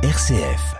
[0.00, 0.76] RCF.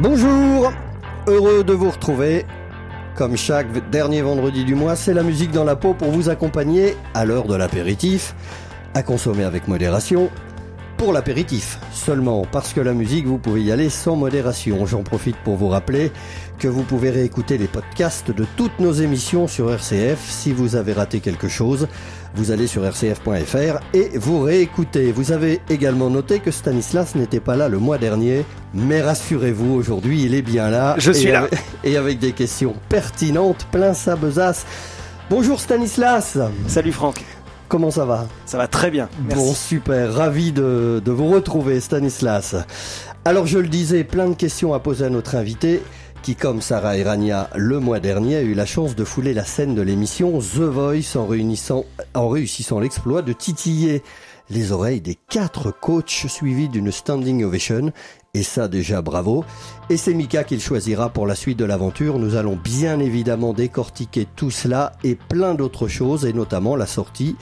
[0.00, 0.72] Bonjour,
[1.28, 2.44] heureux de vous retrouver.
[3.14, 6.96] Comme chaque dernier vendredi du mois, c'est la musique dans la peau pour vous accompagner
[7.14, 8.34] à l'heure de l'apéritif,
[8.94, 10.28] à consommer avec modération.
[10.98, 14.84] Pour l'apéritif seulement, parce que la musique, vous pouvez y aller sans modération.
[14.84, 16.10] J'en profite pour vous rappeler
[16.58, 20.18] que vous pouvez réécouter les podcasts de toutes nos émissions sur RCF.
[20.28, 21.86] Si vous avez raté quelque chose,
[22.34, 25.12] vous allez sur rcf.fr et vous réécoutez.
[25.12, 30.24] Vous avez également noté que Stanislas n'était pas là le mois dernier, mais rassurez-vous, aujourd'hui
[30.24, 30.96] il est bien là.
[30.98, 31.42] Je suis là.
[31.42, 31.54] avec-
[31.84, 34.66] et avec des questions pertinentes, plein sa besace.
[35.30, 37.22] Bonjour Stanislas, Salut Franck,
[37.68, 39.08] comment ça va ça va très bien.
[39.26, 39.44] Merci.
[39.44, 42.56] Bon, super, ravi de, de vous retrouver, Stanislas.
[43.24, 45.82] Alors, je le disais, plein de questions à poser à notre invité,
[46.22, 49.74] qui, comme Sarah Erania le mois dernier, a eu la chance de fouler la scène
[49.74, 54.02] de l'émission The Voice en, réunissant, en réussissant l'exploit de titiller
[54.50, 57.92] les oreilles des quatre coachs suivis d'une standing ovation.
[58.34, 59.44] Et ça, déjà, bravo.
[59.88, 62.18] Et c'est Mika qu'il choisira pour la suite de l'aventure.
[62.18, 67.36] Nous allons bien évidemment décortiquer tout cela et plein d'autres choses, et notamment la sortie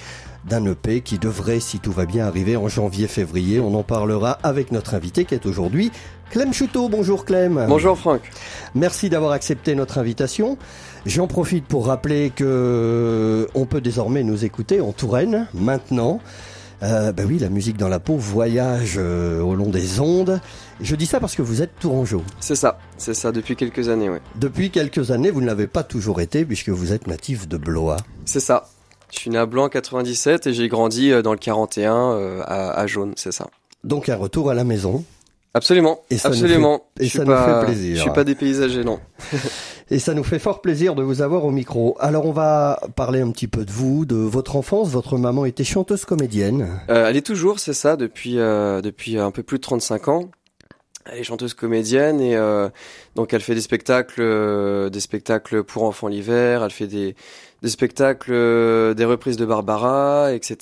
[0.49, 3.59] d'un EP qui devrait, si tout va bien, arriver en janvier-février.
[3.59, 5.91] On en parlera avec notre invité qui est aujourd'hui
[6.31, 6.89] Clem Chouteau.
[6.89, 7.67] Bonjour Clem.
[7.69, 8.23] Bonjour Franck.
[8.75, 10.57] Merci d'avoir accepté notre invitation.
[11.05, 16.21] J'en profite pour rappeler que euh, on peut désormais nous écouter en Touraine maintenant.
[16.83, 20.41] Euh, ben oui, la musique dans la peau voyage euh, au long des ondes.
[20.81, 22.23] Je dis ça parce que vous êtes tourangeau.
[22.41, 24.21] C'est ça, c'est ça depuis quelques années, ouais.
[24.37, 27.97] Depuis quelques années, vous ne l'avez pas toujours été puisque vous êtes natif de Blois.
[28.27, 28.69] C'est ça.
[29.13, 32.43] Je suis né à Blanc en 97 et j'ai grandi euh, dans le 41 euh,
[32.45, 33.47] à, à Jaune, c'est ça.
[33.85, 35.05] Donc un retour à la maison.
[35.57, 36.85] Absolument, Et ça nous absolument.
[36.99, 37.97] fait- et je ça nous pas, fait plaisir.
[37.97, 39.01] Je suis pas dépaysagé, non.
[39.91, 41.97] Et ça nous fait fort plaisir de vous avoir au micro.
[42.01, 44.89] Alors on va parler un petit peu de vous, de votre enfance.
[44.91, 46.69] Votre maman était chanteuse comédienne.
[46.91, 50.29] Euh, elle est toujours, c'est ça, depuis euh, depuis un peu plus de 35 ans.
[51.11, 52.69] Elle est chanteuse comédienne et euh,
[53.15, 56.65] donc elle fait des spectacles, euh, des spectacles pour enfants l'hiver.
[56.65, 57.15] Elle fait des
[57.63, 60.57] des spectacles, euh, des reprises de Barbara, etc.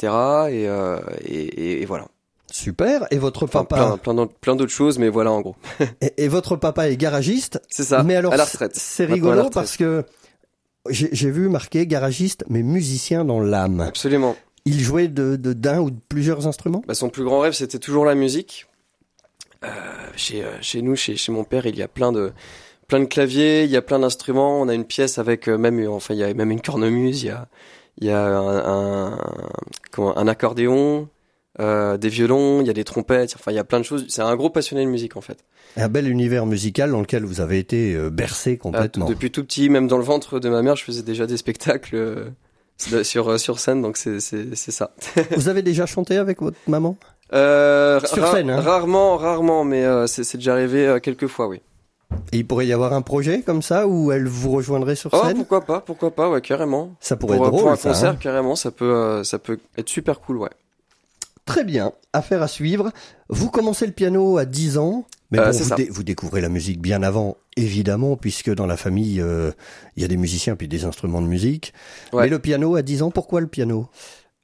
[0.50, 2.04] Et, euh, et, et- et voilà.
[2.54, 3.04] Super.
[3.10, 5.56] Et votre papa plein, plein d'autres- plein d'autres choses, mais voilà en gros.
[6.00, 7.60] et, et votre papa est garagiste.
[7.68, 8.04] C'est ça.
[8.04, 8.76] mais alors à la c'est- retraite.
[8.76, 10.04] c'est rigolo parce que
[10.88, 13.80] j'ai vu marqué garagiste mais musicien dans l'âme.
[13.80, 14.36] Absolument.
[14.66, 16.82] Il jouait de de- d'un ou de plusieurs instruments?
[16.86, 18.66] Bah, son plus grand rêve, c'était toujours la musique.
[19.64, 19.68] Euh,
[20.14, 22.32] chez, euh, chez nous, chez, chez mon père, il y a plein de,
[22.86, 24.60] plein de claviers, il y a plein d'instruments.
[24.60, 27.26] On a une pièce avec euh, même, enfin, il y a même une cornemuse, il
[27.26, 27.48] y a,
[27.98, 29.18] il y a un, un,
[29.90, 31.08] comment, un accordéon,
[31.60, 33.34] euh, des violons, il y a des trompettes.
[33.38, 34.06] Enfin, il y a plein de choses.
[34.08, 35.38] C'est un gros passionné de musique, en fait.
[35.76, 39.06] Un bel univers musical dans lequel vous avez été euh, bercé Ah, complètement.
[39.06, 41.96] depuis tout petit, même dans le ventre de ma mère, je faisais déjà des spectacles
[41.96, 44.94] euh, sur, euh, sur scène, donc c'est, c'est, c'est ça.
[45.36, 46.96] vous avez déjà chanté avec votre maman?
[47.32, 48.60] Euh, Sur scène, hein.
[48.60, 51.60] Rarement, rarement, mais euh, c'est déjà arrivé euh, quelques fois, oui.
[52.32, 55.20] Et il pourrait y avoir un projet comme ça où elle vous rejoindrait sur Oh,
[55.24, 55.36] scène?
[55.38, 56.94] pourquoi pas, pourquoi pas, ouais, carrément.
[57.00, 58.16] Ça pourrait Pour, être pour drôle un ça, concert, hein.
[58.20, 60.50] carrément, ça peut, euh, ça peut être super cool, ouais.
[61.44, 62.90] Très bien, affaire à suivre.
[63.28, 65.74] Vous commencez le piano à 10 ans, mais Euh, bon, vous, ça.
[65.76, 69.50] dé- vous découvrez la musique bien avant, évidemment, puisque dans la famille, euh,
[69.96, 71.74] il y a des musiciens puis des instruments de musique.
[72.14, 72.22] Ouais.
[72.24, 73.88] Mais le piano à 10 ans, pourquoi le piano?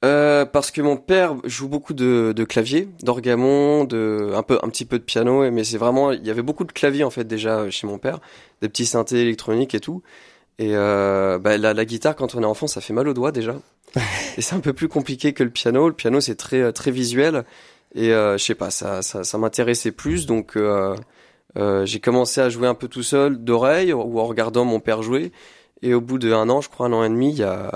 [0.04, 4.68] Euh, parce que mon père joue beaucoup de, de clavier, d'orgamon, de un peu, un
[4.68, 7.24] petit peu de piano, mais c'est vraiment, il y avait beaucoup de claviers en fait
[7.24, 8.18] déjà chez mon père,
[8.62, 10.02] des petits synthés électroniques et tout.
[10.60, 13.32] Et euh, bah, la, la guitare quand on est enfant, ça fait mal aux doigts
[13.32, 13.56] déjà.
[14.36, 15.88] et c'est un peu plus compliqué que le piano.
[15.88, 17.44] Le piano c'est très euh, très visuel
[17.94, 20.56] et euh, je sais pas, ça ça, ça m'intéressait plus donc.
[20.56, 20.94] Euh,
[21.84, 25.32] j'ai commencé à jouer un peu tout seul d'oreille ou en regardant mon père jouer.
[25.82, 27.70] Et au bout d'un an, je crois un an et demi, il y a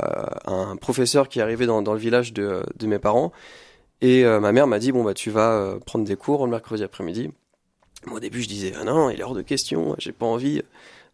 [0.46, 3.32] un professeur qui est arrivé dans, dans le village de, de mes parents.
[4.02, 7.32] Et ma mère m'a dit, bon, bah, tu vas prendre des cours le mercredi après-midi.
[8.06, 10.62] Moi, au début, je disais, ah non, il est hors de question, j'ai pas envie.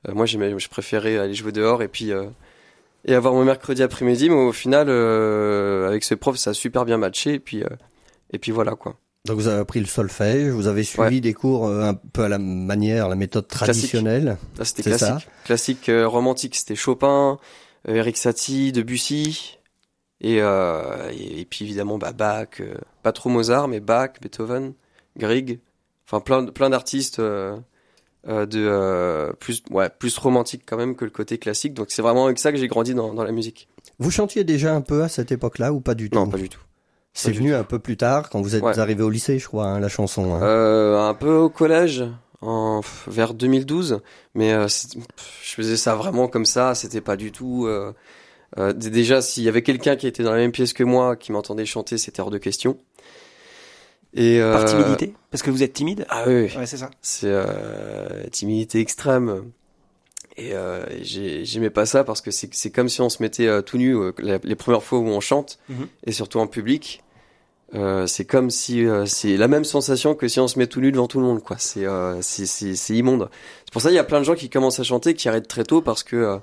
[0.09, 2.25] Euh, moi, j'aimais, je préférais aller jouer dehors et puis, euh,
[3.05, 4.29] et avoir mon mercredi après-midi.
[4.31, 7.35] Mais au final, euh, avec ce prof, ça a super bien matché.
[7.35, 7.69] Et puis, euh,
[8.33, 8.97] et puis voilà, quoi.
[9.27, 12.39] Donc vous avez appris le solfège, vous avez suivi des cours un peu à la
[12.39, 14.39] manière, la méthode traditionnelle.
[14.57, 15.07] Là, c'était C'est ça.
[15.09, 15.29] classique.
[15.45, 17.39] Classique euh, romantique, c'était Chopin,
[17.87, 19.59] euh, Eric Satie, Debussy.
[20.23, 24.73] Et, euh, et, et puis évidemment bah, Bach, euh, pas trop Mozart, mais Bach, Beethoven,
[25.19, 25.61] Grieg,
[26.07, 27.21] enfin plein, plein d'artistes
[28.29, 31.75] euh, de euh, plus ouais plus romantique quand même que le côté classique.
[31.75, 33.69] Donc c'est vraiment avec ça que j'ai grandi dans, dans la musique.
[33.99, 36.49] Vous chantiez déjà un peu à cette époque-là ou pas du tout Non, pas du
[36.49, 36.61] tout.
[37.13, 38.79] C'est venu un peu plus tard, quand vous êtes Ouais.
[38.79, 40.33] arrivé au lycée, je crois, hein, la chanson.
[40.35, 40.43] hein.
[40.43, 42.05] Euh, un peu au collège,
[42.41, 44.01] en, vers 2012,
[44.35, 47.67] mais euh, je faisais ça vraiment comme ça, c'était pas du tout...
[47.67, 47.93] euh,
[48.59, 51.33] euh, déjà, s'il y avait quelqu'un qui était dans la même pièce que moi, qui
[51.33, 52.79] m'entendait chanter, c'était hors de question.
[54.15, 56.57] Et, euh, Par timidité Parce que vous êtes timide Ah oui, oui.
[56.59, 56.91] Ouais, c'est ça.
[57.01, 59.45] c'est euh, timidité extrême.
[60.37, 63.77] Et euh, j'ai- j'aimais pas ça parce que c'est comme si on se mettait tout
[63.77, 65.87] nu la- les premières fois où on chante, Mhm.
[66.07, 67.03] et surtout en public.
[67.75, 70.81] Euh, c'est comme si euh, c'est la même sensation que si on se met tout
[70.81, 73.31] nu devant tout le monde quoi c'est euh, c'est c'est c'est immonde
[73.65, 75.47] c'est pour ça il y a plein de gens qui commencent à chanter qui arrêtent
[75.47, 76.39] très tôt parce que euh,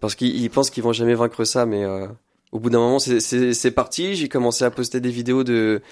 [0.00, 2.06] parce qu'ils ils pensent qu'ils vont jamais vaincre ça mais euh,
[2.52, 5.82] au bout d'un moment c'est parti j'ai commencé à poster des vidéos de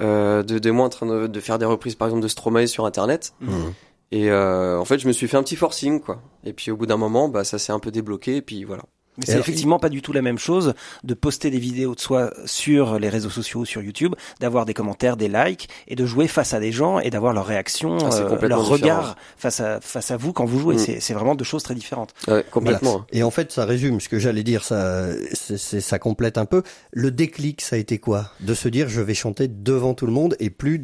[0.00, 2.86] de, de moi en train de, de faire des reprises par exemple de Stromae sur
[2.86, 3.72] internet Mhm.
[4.12, 6.20] et euh, en fait, je me suis fait un petit forcing, quoi.
[6.44, 8.82] Et puis au bout d'un moment, bah ça s'est un peu débloqué, et puis voilà.
[9.20, 10.74] Mais c'est effectivement pas du tout la même chose
[11.04, 15.16] de poster des vidéos de soi sur les réseaux sociaux, sur YouTube, d'avoir des commentaires,
[15.16, 18.28] des likes, et de jouer face à des gens et d'avoir leur réaction, Ah, euh,
[18.48, 18.64] leur différent.
[18.64, 20.76] regard face à face à vous quand vous jouez.
[20.76, 20.96] Mm.
[21.00, 22.14] C'est vraiment deux choses très différentes.
[22.28, 23.04] Ouais, complètement.
[23.12, 26.62] Et en fait, ça résume ce que j'allais dire, ça, complète un peu.
[26.92, 28.26] Le déclic, ça a été quoi?
[28.40, 30.78] De se dire, je vais chanter devant tout le monde et plus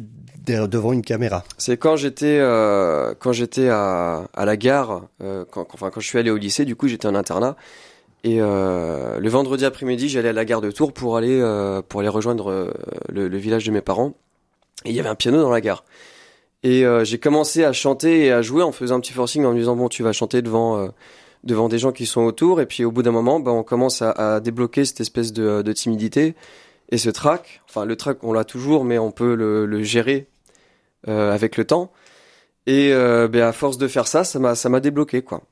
[0.45, 1.43] de- devant une caméra.
[1.57, 6.07] C'est quand j'étais euh, quand j'étais à, à la gare, euh, quand, enfin quand je
[6.07, 7.55] suis allé au lycée, du coup j'étais en internat.
[8.23, 11.99] Et euh, le vendredi après-midi, j'allais à la gare de Tours pour aller euh, pour
[11.99, 12.71] aller rejoindre euh,
[13.09, 14.15] le, le village de mes parents.
[14.85, 15.85] Et il y avait un piano dans la gare.
[16.63, 19.53] Et euh, j'ai commencé à chanter et à jouer en faisant un petit forcing en
[19.53, 20.87] me disant bon tu vas chanter devant euh,
[21.43, 22.59] devant des gens qui sont autour.
[22.59, 25.61] Et puis au bout d'un moment, bah, on commence à, à débloquer cette espèce de,
[25.61, 26.35] de timidité
[26.89, 27.61] et ce trac.
[27.69, 30.27] Enfin le trac on l'a toujours, mais on peut le, le gérer
[31.05, 31.91] avec le temps.
[32.65, 35.43] Et ben, à force de faire ça, ça m'a ça m'a débloqué quoi.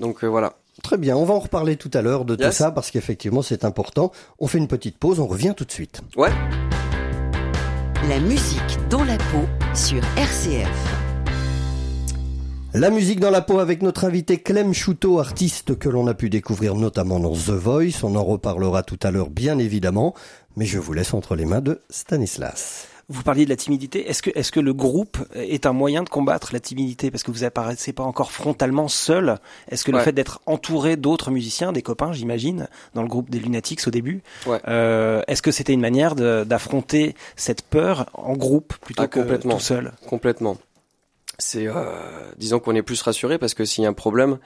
[0.00, 0.58] Donc voilà.
[0.82, 3.64] Très bien, on va en reparler tout à l'heure de tout ça parce qu'effectivement c'est
[3.64, 4.12] important.
[4.38, 6.02] On fait une petite pause, on revient tout de suite.
[6.16, 6.30] Ouais.
[8.08, 9.44] La musique dans la peau
[9.74, 10.98] sur RCF.
[12.74, 16.30] La musique dans la peau avec notre invité Clem Chouteau, artiste que l'on a pu
[16.30, 18.04] découvrir notamment dans The Voice.
[18.04, 20.14] On en reparlera tout à l'heure bien évidemment,
[20.56, 22.86] mais je vous laisse entre les mains de Stanislas.
[23.10, 24.06] Vous parliez de la timidité.
[24.10, 27.30] Est-ce que, est-ce que le groupe est un moyen de combattre la timidité Parce que
[27.30, 29.38] vous apparaissez pas encore frontalement seul?
[29.70, 33.38] Est-ce que le fait d'être entouré d'autres musiciens, des copains, j'imagine, dans le groupe des
[33.38, 34.60] Lunatics au début, Ouais.
[34.68, 39.20] euh, est-ce que c'était une manière de- d'affronter cette peur en groupe plutôt Ah, que
[39.36, 39.92] tout seul?
[40.06, 40.58] Complètement.
[41.38, 41.84] C'est euh,
[42.36, 44.38] disons qu'on est plus rassuré parce que s'il y a un problème,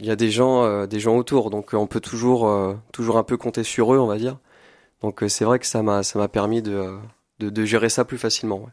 [0.00, 2.74] il y a des gens euh, des gens autour, donc euh, on peut toujours euh,
[2.92, 4.38] toujours un peu compter sur eux, on va dire.
[5.02, 6.96] Donc euh, c'est vrai que ça m'a ça m'a permis de, euh,
[7.40, 8.68] de de gérer ça plus facilement.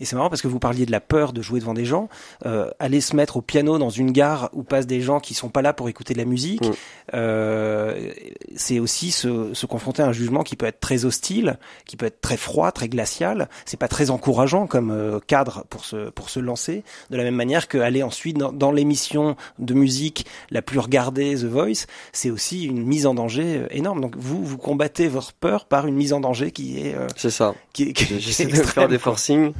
[0.00, 2.08] Et c'est marrant parce que vous parliez de la peur de jouer devant des gens.
[2.46, 5.48] Euh, aller se mettre au piano dans une gare où passent des gens qui sont
[5.48, 6.72] pas là pour écouter de la musique, Mm.
[7.14, 8.10] euh,
[8.56, 12.06] c'est aussi se, se confronter à un jugement qui peut être très hostile, qui peut
[12.06, 13.48] être très froid, très glacial.
[13.64, 16.84] C'est pas très encourageant comme euh, cadre pour se pour se lancer.
[17.10, 21.34] De la même manière que aller ensuite dans, dans l'émission de musique la plus regardée,
[21.34, 24.00] The Voice, c'est aussi une mise en danger euh, énorme.
[24.00, 27.30] Donc vous vous combattez votre peur par une mise en danger qui est euh, C'est
[27.30, 27.54] ça.
[27.72, 29.52] qui, qui est J'essaie de faire des forcings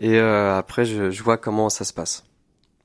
[0.00, 2.24] et euh, après je, je vois comment ça se passe.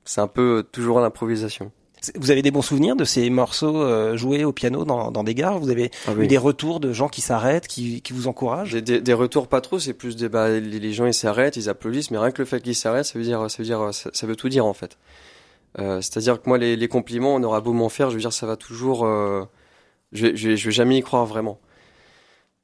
[0.04, 1.70] C'est un peu euh, toujours l'improvisation.
[2.14, 5.34] Vous avez des bons souvenirs de ces morceaux euh, joués au piano dans, dans des
[5.34, 5.58] gares?
[5.58, 8.72] Vous avez Ah eu des retours de gens qui s'arrêtent, qui, qui vous encouragent?
[8.72, 11.68] Des, des, des retours pas trop, c'est plus des bah, les, gens ils s'arrêtent, ils
[11.68, 14.08] applaudissent, mais rien que le fait qu'ils s'arrêtent, ça veut dire ça veut dire ça,
[14.14, 14.96] ça veut tout dire en fait.
[15.78, 18.32] Euh, C'est-à-dire que moi les, les compliments, on aura beau m'en faire, je veux dire
[18.32, 19.44] ça va toujours, euh,
[20.12, 21.60] je, je, je vais jamais y croire vraiment.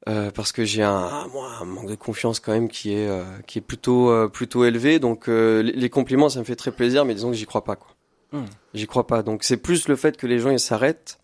[0.07, 3.23] Euh, parce que j'ai un, moi, un manque de confiance quand même qui est euh,
[3.45, 7.03] qui est plutôt euh, plutôt élevé, donc euh, les, compliments ça me fait très plaisir,
[7.03, 7.89] mais disons que j'y crois pas quoi.
[8.31, 8.45] Hmm.
[8.73, 9.21] J'y crois pas.
[9.21, 11.19] Donc c'est plus le fait que les gens ils s'arrêtent.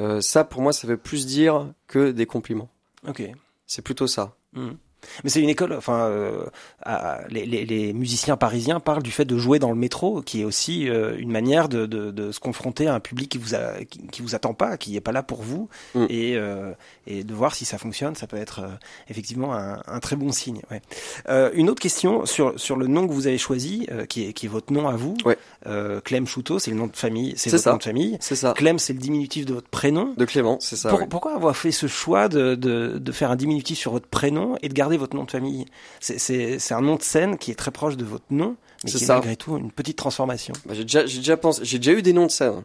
[0.00, 2.68] Euh, ça pour moi ça veut plus dire que des compliments.
[3.06, 3.22] Ok.
[3.66, 4.34] C'est plutôt ça.
[4.52, 4.76] Mhm.
[5.24, 6.44] Mais c'est une école, enfin, euh,
[6.82, 10.40] à- les, les, les musiciens parisiens parlent du fait de jouer dans le métro, qui
[10.40, 13.54] est aussi euh, une manière de, de, de se confronter à un public qui vous
[13.54, 16.06] a, qui, qui vous attend pas, qui est pas là pour vous, Mm.
[16.10, 16.72] et, euh,
[17.06, 18.68] et de voir si ça fonctionne, ça peut être euh,
[19.08, 20.60] effectivement un, un très bon signe.
[20.70, 20.82] Ouais.
[21.28, 24.32] Euh, une autre question sur sur le nom que vous avez choisi, euh, qui est
[24.32, 25.16] qui est votre nom à vous.
[25.24, 25.38] Ouais.
[25.66, 27.70] Euh, Clem Chouteau, c'est le nom de famille, c'est votre ça.
[27.72, 28.16] nom de famille.
[28.20, 28.52] C'est ça.
[28.56, 30.14] Clem, c'est le diminutif de votre prénom.
[30.16, 30.88] De Clément, c'est ça.
[30.90, 31.08] Pour-.
[31.08, 34.68] Pourquoi avoir fait ce choix de, de, de faire un diminutif sur votre prénom et
[34.68, 35.66] de garder votre nom de famille?
[36.00, 39.04] C'est- un nom de scène qui est très proche de votre nom, mais C'est qui
[39.04, 40.54] est malgré tout une petite transformation.
[40.64, 42.62] Bah, j'ai déjà, j'ai déjà pensé, j'ai déjà eu des noms de scène.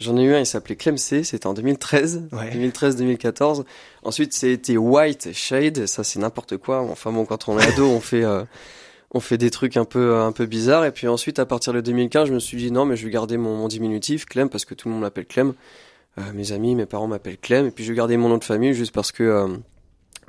[0.00, 2.50] J'en ai eu un, il s'appelait Clem C, c'était en 2013, Ouais.
[2.52, 3.64] 2013-2014.
[4.04, 6.80] Ensuite, c'était White Shade, ça c'est n'importe quoi.
[6.82, 8.44] Enfin bon, quand on est ado, on fait, euh,
[9.10, 10.84] on fait des trucs un peu, un peu bizarres.
[10.84, 13.10] Et puis ensuite, à partir de 2015, je me suis dit non, mais je vais
[13.10, 15.54] garder mon, diminutif, Clem, parce que tout le monde m'appelle Clem.
[16.18, 17.66] Euh, mes amis, mes parents m'appellent Clem.
[17.66, 19.48] Et puis je vais garder mon nom de famille juste parce que, euh,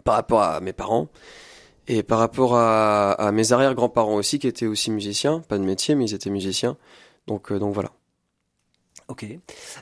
[0.03, 1.09] par rapport à mes parents
[1.87, 5.95] et par rapport à, à mes arrière-grands-parents aussi qui étaient aussi musiciens, pas de métier
[5.95, 6.77] mais ils étaient musiciens.
[7.27, 7.91] Donc donc voilà.
[9.09, 9.25] Ok.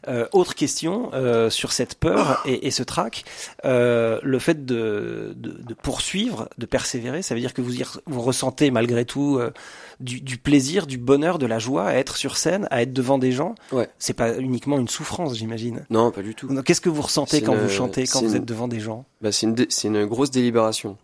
[0.07, 3.25] Euh, autre question euh, sur cette peur et, et ce trac,
[3.65, 7.83] euh, le fait de, de, de, poursuivre, de persévérer, ça veut dire que vous, y,
[8.05, 9.51] vous ressentez malgré tout euh,
[9.99, 13.17] du, du, plaisir, du bonheur, de la joie à être sur scène, à être devant
[13.17, 13.55] des gens?
[13.73, 13.89] Ouais.
[13.99, 15.85] C'est pas uniquement une souffrance, j'imagine.
[15.89, 16.47] Non, pas du tout.
[16.63, 19.05] Qu'est-ce que vous ressentez quand une, vous chantez, quand vous une, êtes devant des gens?
[19.21, 20.97] Bah, C'est une, c'est une grosse délibération.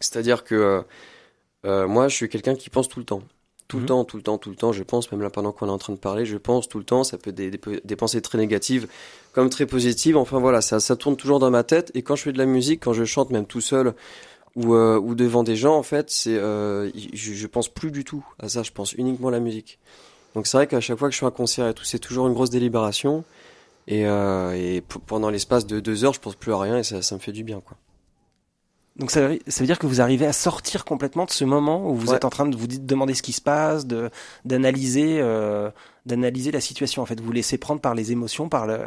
[0.00, 0.84] C'est-à-dire que
[1.64, 3.22] euh, moi, je suis quelqu'un qui pense tout le temps
[3.74, 3.86] tout le mmh.
[3.86, 4.72] temps, tout le temps, tout le temps.
[4.72, 6.84] Je pense, même là pendant qu'on est en train de parler, je pense tout le
[6.84, 7.02] temps.
[7.02, 8.86] Ça peut être des, des, des, pensées très négatives
[9.32, 10.16] comme très positives.
[10.16, 11.90] Enfin voilà, ça, ça tourne toujours dans ma tête.
[11.94, 13.94] Et quand je fais de la musique, quand je chante même tout seul
[14.54, 18.04] ou, euh, ou devant des gens, en fait, c'est, euh, je, je pense plus du
[18.04, 18.62] tout à ça.
[18.62, 19.78] Je pense uniquement à la musique.
[20.34, 22.28] Donc c'est vrai qu'à chaque fois que je fais un concert et tout, c'est toujours
[22.28, 23.24] une grosse délibération.
[23.86, 27.02] Et, euh, et pendant l'espace de deux heures, je pense plus à rien et ça,
[27.02, 27.76] ça me fait du bien, quoi.
[28.96, 31.96] Donc ça, ça, veut dire que vous arrivez à sortir complètement de ce moment où
[31.96, 32.16] vous ouais.
[32.16, 34.08] êtes en train de vous demander ce qui se passe, de
[34.44, 35.70] d'analyser euh,
[36.06, 37.02] d'analyser la situation.
[37.02, 38.78] En fait, vous, vous laissez prendre par les émotions, par le,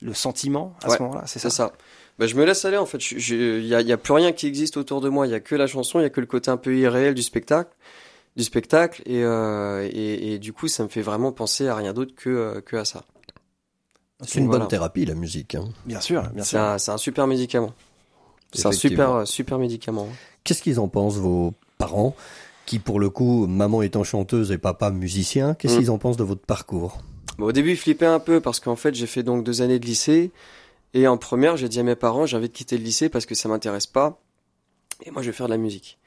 [0.00, 1.24] le sentiment à ouais, ce moment-là.
[1.26, 1.50] C'est ça?
[1.50, 1.72] ça.
[2.18, 2.98] Bah, je me laisse aller en fait.
[3.10, 5.26] Il y a, y a plus rien qui existe autour de moi.
[5.26, 5.98] Il y a que la chanson.
[5.98, 7.70] Il y a que le côté un peu irréel du spectacle,
[8.36, 9.02] du spectacle.
[9.04, 12.30] Et, euh, et, et, du coup, ça me fait vraiment penser à rien d'autre que
[12.30, 13.04] euh, que à ça.
[14.22, 14.60] C'est une voilà.
[14.60, 15.56] bonne thérapie la musique.
[15.56, 15.64] Hein.
[15.84, 16.60] Bien sûr, bien sûr.
[16.78, 17.74] C'est un, un super médicament.
[18.56, 20.08] C'est un super, super médicament.
[20.44, 22.14] Qu'est-ce qu'ils en pensent, vos parents,
[22.66, 25.78] qui pour le coup, maman étant chanteuse et papa musicien, qu'est-ce mmh.
[25.78, 26.98] qu'ils en pensent de votre parcours?
[27.38, 29.78] Bon, Au début, ils flippaient un peu parce qu'en fait, j'ai fait donc deux années
[29.78, 30.30] de lycée.
[30.94, 33.26] Et en première, j'ai dit à mes parents, j'ai envie de quitter le lycée parce
[33.26, 34.20] que ça m'intéresse pas.
[35.04, 35.98] Et moi, je vais faire de la musique.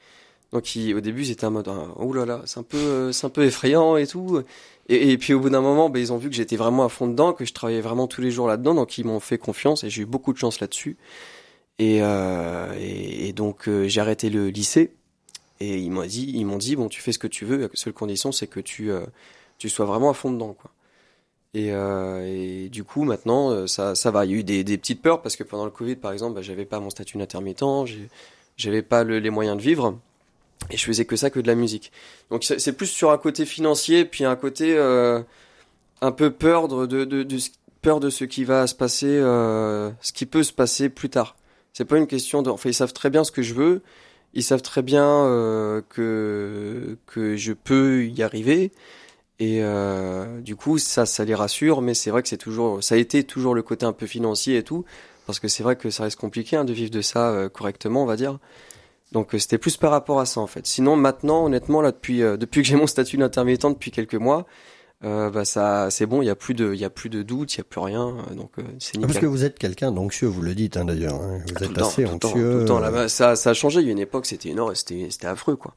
[0.52, 3.30] Donc, ils, au début, c'était en mode, oh là là, c'est un peu, c'est un
[3.30, 4.42] peu effrayant et tout.
[4.88, 6.88] Et, et puis, au bout d'un moment, ben, ils ont vu que j'étais vraiment à
[6.88, 8.74] fond dedans, que je travaillais vraiment tous les jours là-dedans.
[8.74, 10.96] Donc, ils m'ont fait confiance et j'ai eu beaucoup de chance là-dessus.
[11.80, 14.92] Et, euh, et, donc euh, j'ai arrêté le lycée
[15.60, 17.68] et ils m'ont dit, ils m'ont dit bon tu fais ce que tu veux, la
[17.72, 19.06] seule condition c'est que tu euh,
[19.56, 20.72] tu sois vraiment à fond dedans quoi.
[21.54, 24.26] Et, euh, du coup maintenant ça ça va.
[24.26, 26.34] Il y a eu des, des petites peurs parce que pendant le Covid par exemple
[26.34, 27.64] bah, j'avais pas mon statut d'intermittent,
[28.58, 29.98] j'avais pas le, les moyens de vivre
[30.68, 31.92] et je faisais que ça que de la musique.
[32.30, 37.38] Donc c'est plus sur un côté financier puis un côté un peu peur de, de,
[37.80, 41.36] peur de ce qui va se passer, ce qui peut se passer plus tard.
[41.72, 42.50] C'est pas une question de.
[42.50, 43.82] Enfin, ils savent très bien ce que je veux.
[44.34, 48.72] Ils savent très bien euh, que que je peux y arriver.
[49.40, 51.80] Et euh, du coup, ça, ça les rassure.
[51.80, 54.58] Mais c'est vrai que c'est toujours, ça a été toujours le côté un peu financier
[54.58, 54.84] et tout,
[55.26, 58.02] parce que c'est vrai que ça reste compliqué hein, de vivre de ça euh, correctement,
[58.02, 58.38] on va dire.
[59.12, 60.66] Donc c'était plus par rapport à ça en fait.
[60.66, 64.46] Sinon maintenant, honnêtement, là depuis euh, depuis que j'ai mon statut d'intermittent depuis quelques mois,
[65.04, 67.22] euh, bah ça c'est bon il y a plus de il y a plus de
[67.22, 69.06] doute il y a plus rien donc euh, c'est nickel.
[69.06, 71.38] parce que vous êtes quelqu'un d'anxieux vous le dites hein, d'ailleurs hein.
[71.46, 72.78] vous ah, êtes assez anxieux tout le temps, tout le temps.
[72.80, 73.80] Là, ça ça a changé.
[73.80, 75.74] Il y a une époque c'était énorme c'était c'était affreux quoi.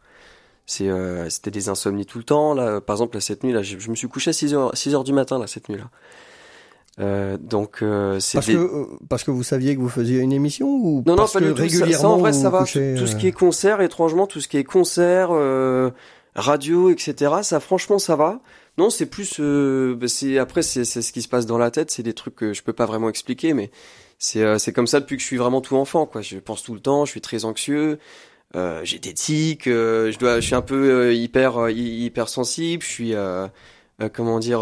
[0.65, 2.81] C'est euh, c'était des insomnies tout le temps là.
[2.81, 4.95] Par exemple là, cette nuit là je, je me suis couché à 6 heures 6
[4.95, 5.89] heures du matin là cette nuit là
[6.99, 8.53] euh, donc euh, c'est parce des...
[8.53, 11.39] que parce que vous saviez que vous faisiez une émission ou non non parce pas
[11.39, 11.61] que du tout.
[11.61, 12.59] Régulièrement ça, ça en vrai ça va.
[12.59, 15.89] couchez, tout ce euh, qui est concert étrangement tout ce qui est concert euh,
[16.35, 18.41] radio etc ça franchement ça va
[18.77, 19.37] non, c'est plus.
[19.39, 21.91] Euh, bah c'est après, c'est ce qui se passe dans la tête.
[21.91, 23.69] C'est des trucs que je peux pas vraiment expliquer, mais
[24.19, 26.05] c'est euh, c'est comme ça depuis que je suis vraiment tout enfant.
[26.05, 27.05] Quoi, je pense tout le temps.
[27.05, 27.99] Je suis très anxieux.
[28.55, 29.67] Euh, j'ai des tics.
[29.67, 30.39] Euh, je dois.
[30.39, 32.83] Je suis un peu euh, hyper hyper sensible.
[32.83, 33.13] Je suis
[34.13, 34.59] comment dire.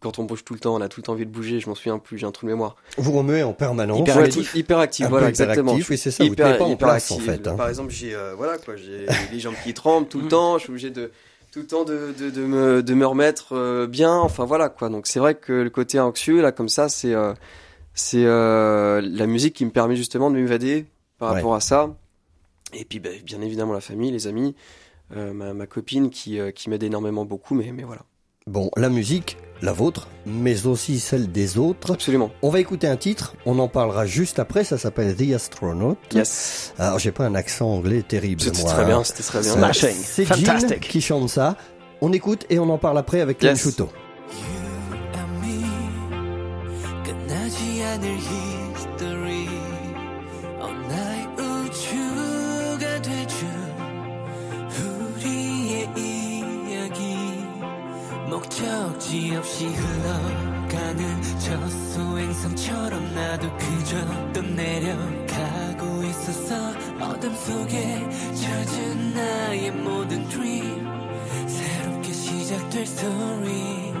[0.00, 1.60] quand on bouge tout le temps, on a tout le temps envie de bouger.
[1.60, 2.18] Je m'en souviens plus.
[2.18, 2.76] J'ai un trou de mémoire.
[2.98, 4.00] Vous remuez en permanence.
[4.00, 4.54] Hyper actif.
[4.54, 5.06] Hyper actif.
[5.06, 5.72] Un Voilà, exactement.
[5.72, 6.24] hyperactif, oui, c'est ça.
[6.24, 7.28] hyper, vous tenez pas en hyper place, actif.
[7.28, 7.48] en fait.
[7.48, 7.56] hein.
[7.56, 8.76] Par exemple, j'ai voilà quoi.
[8.76, 10.58] J'ai les jambes qui tremblent tout le temps.
[10.58, 11.10] Je suis obligé de
[11.54, 14.12] tout le temps de, de, de, me, de me remettre euh, bien.
[14.12, 14.88] Enfin voilà quoi.
[14.88, 17.32] Donc c'est vrai que le côté anxieux là comme ça, c'est euh,
[17.94, 20.86] c'est euh, la musique qui me permet justement de m'évader
[21.18, 21.36] par Ouais.
[21.36, 21.94] rapport à ça.
[22.72, 24.56] Et puis bah, bien évidemment la famille, les amis,
[25.16, 27.54] euh, ma, ma copine qui, euh, qui m'aide énormément beaucoup.
[27.54, 28.02] Mais, mais voilà,
[28.50, 31.94] Bon, la musique, la vôtre, mais aussi celle des autres.
[31.94, 32.30] absolument.
[32.42, 35.96] On va écouter un titre, on en parlera juste après, ça s'appelle The Astronaut.
[36.12, 36.74] Yes.
[36.78, 38.70] Alors j'ai pas un accent anglais terrible C'était moi.
[38.70, 38.86] très hein.
[38.86, 39.50] bien, c'était très bien.
[39.54, 39.94] Smashing.
[39.96, 40.80] C'est Jean Fantastic.
[40.80, 41.56] qui chante ça.
[42.02, 43.62] On écoute et on en parle après avec Yes.
[43.62, 43.88] Shuto.
[47.16, 48.53] You and me
[59.14, 66.70] 목적지 없이 흘러가는 저 소행성처럼 나도 그저 떠내려가고 있었어.
[67.00, 70.84] 어둠 속에 젖은 나의 모든 dream
[71.46, 73.94] 새롭게 시작될 story.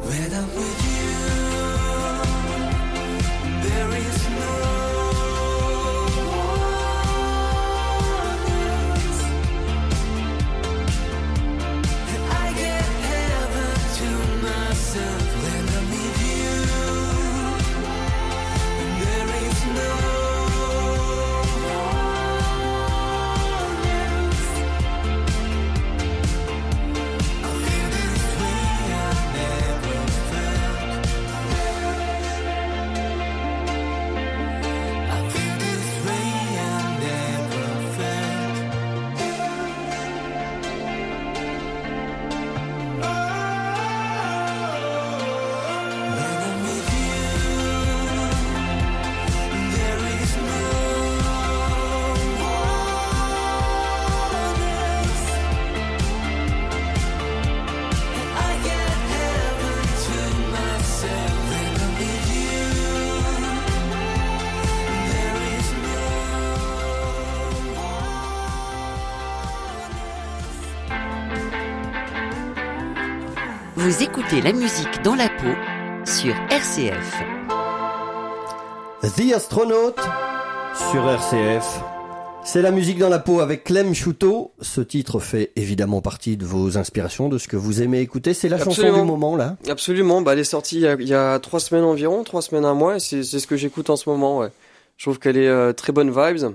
[0.00, 0.32] When
[74.18, 75.54] écoutez la musique dans la peau
[76.04, 77.22] sur RCF.
[79.02, 79.94] The Astronaut
[80.90, 81.80] sur RCF.
[82.44, 84.52] C'est la musique dans la peau avec Clem Chouteau.
[84.60, 88.34] Ce titre fait évidemment partie de vos inspirations, de ce que vous aimez écouter.
[88.34, 89.02] C'est la chanson Absolument.
[89.02, 89.56] du moment là.
[89.68, 92.42] Absolument, bah elle est sortie il y a, il y a trois semaines environ, trois
[92.42, 94.38] semaines un mois, et c'est c'est ce que j'écoute en ce moment.
[94.38, 94.48] Ouais.
[94.96, 96.54] Je trouve qu'elle est euh, très bonne vibes,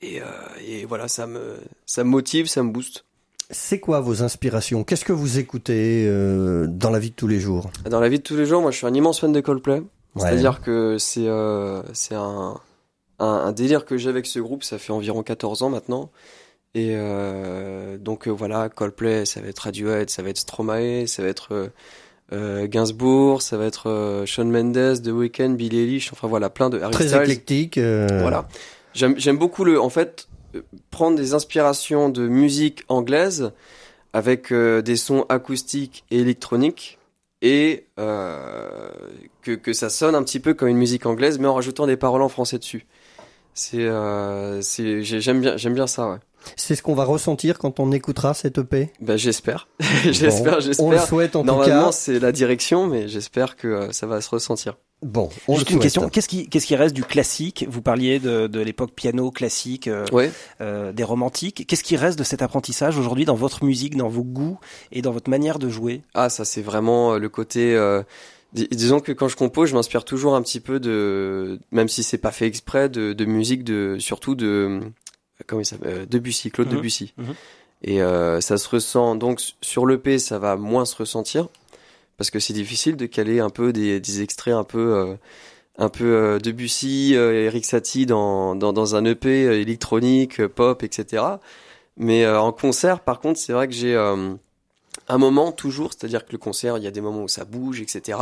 [0.00, 0.24] et, euh,
[0.66, 3.04] et voilà, ça me ça me motive, ça me booste.
[3.50, 4.84] C'est quoi vos inspirations?
[4.84, 7.70] Qu'est-ce que vous écoutez euh, dans la vie de tous les jours?
[7.88, 9.80] Dans la vie de tous les jours, moi je suis un immense fan de Coldplay.
[9.80, 9.82] Ouais.
[10.16, 12.54] C'est-à-dire que c'est euh, c'est un,
[13.18, 16.10] un, un délire que j'ai avec ce groupe, ça fait environ 14 ans maintenant.
[16.74, 21.22] Et euh, donc euh, voilà, Coldplay, ça va être Radiohead, ça va être Stromae, ça
[21.22, 21.68] va être euh,
[22.32, 26.78] euh, Gainsbourg, ça va être Shawn Mendes, The Weeknd, Billie Eilish, enfin voilà, plein de
[26.80, 27.22] Harry Très Styles.
[27.22, 27.78] éclectique.
[27.78, 28.46] euh, Voilà.
[28.94, 30.28] J'aime j'aime beaucoup le, en fait,
[30.90, 33.52] prendre des inspirations de musique anglaise
[34.12, 36.98] avec euh, des sons acoustiques et électroniques
[37.42, 38.90] et euh,
[39.42, 42.22] que, ça sonne un petit peu comme une musique anglaise mais en rajoutant des paroles
[42.22, 42.86] en français dessus.
[43.54, 46.18] C'est euh, j'aime bien j'aime bien ça ouais.
[46.56, 48.90] C'est ce qu'on va ressentir quand on écoutera cette EP.
[49.00, 49.68] Ben j'espère.
[50.04, 50.86] j'espère Bon, j'espère.
[50.86, 51.92] On le souhaite en tout Normalement cas.
[51.92, 54.76] c'est la direction mais j'espère que euh, ça va se ressentir.
[55.02, 57.64] Bon, on Juste une question, qu'est-ce qui, qu'est-ce qui reste du classique?
[57.70, 60.30] Vous parliez de, de l'époque piano classique, euh, Ouais.
[60.60, 61.66] euh, des romantiques.
[61.66, 64.58] Qu'est-ce qui reste de cet apprentissage aujourd'hui dans votre musique, dans vos goûts
[64.92, 66.02] et dans votre manière de jouer?
[66.12, 67.74] Ah, ça c'est vraiment le côté.
[67.74, 68.02] euh,
[68.52, 72.02] dis- disons que quand je compose, je m'inspire toujours un petit peu de, même si
[72.02, 74.80] c'est pas fait exprès, de, de musique de, surtout de,
[75.46, 77.12] comment il s'appelle, euh, Debussy, Claude Mhm, Debussy.
[77.16, 77.34] mhm.
[77.82, 79.14] Et euh, ça se ressent.
[79.16, 81.48] Donc sur l'EP, ça va moins se ressentir
[82.18, 84.94] parce que c'est difficile de caler un peu des, des extraits un peu.
[84.94, 85.14] euh,
[85.78, 91.22] un peu euh, Debussy, Eric Satie dans, dans, dans un EP électronique, pop, etc.
[91.96, 96.38] Mais en concert, par contre, c'est vrai que j'ai un moment toujours, c'est-à-dire que le
[96.38, 98.18] concert, il y a des moments où ça bouge, etc.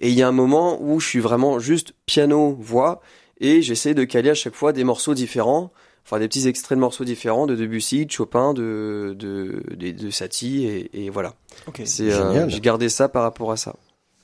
[0.00, 3.00] Et il y a un moment où je suis vraiment juste piano, voix,
[3.40, 5.70] et j'essaie de caler à chaque fois des morceaux différents,
[6.10, 10.10] enfin des petits extraits de morceaux différents de Debussy, de Chopin, de de de, de
[10.10, 11.34] Satie, et, et voilà.
[11.66, 12.50] Ok, C'est euh, Génial.
[12.50, 13.74] j'ai gardé ça par rapport à ça.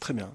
[0.01, 0.31] très bien.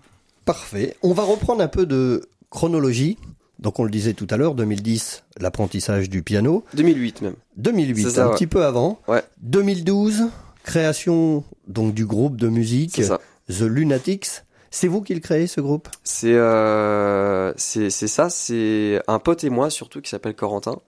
[0.45, 0.95] Parfait.
[1.03, 3.17] On va reprendre un peu de chronologie.
[3.59, 6.63] Donc on le disait tout à l'heure, 2010, l'apprentissage du piano.
[6.75, 7.35] 2008 même.
[7.57, 8.33] 2008, C'est ça, un ouais.
[8.35, 9.01] petit peu avant.
[9.09, 9.21] Ouais.
[9.41, 10.27] 2012,
[10.63, 13.19] création donc du groupe de musique ça.
[13.49, 14.27] The Lunatics.
[14.71, 15.89] C'est vous qui le créez ce groupe?
[16.03, 20.79] C'est euh, c'est c'est ça, c'est un pote et moi surtout qui s'appelle Corentin.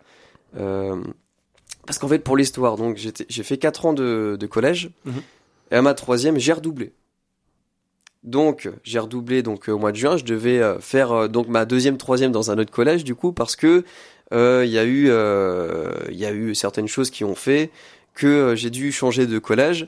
[0.57, 1.01] Euh,
[1.85, 5.21] parce qu'en fait pour l'histoire, donc j'ai fait quatre ans de, de collège Mhm.
[5.71, 6.93] et à ma troisième j'ai redoublé.
[8.23, 11.65] Donc j'ai redoublé donc au mois de juin, je devais euh, faire euh, donc ma
[11.65, 13.83] deuxième troisième dans un autre collège du coup parce que
[14.31, 17.71] euh, il y a eu euh, il y a eu certaines choses qui ont fait
[18.13, 19.87] que j'ai dû changer de collège.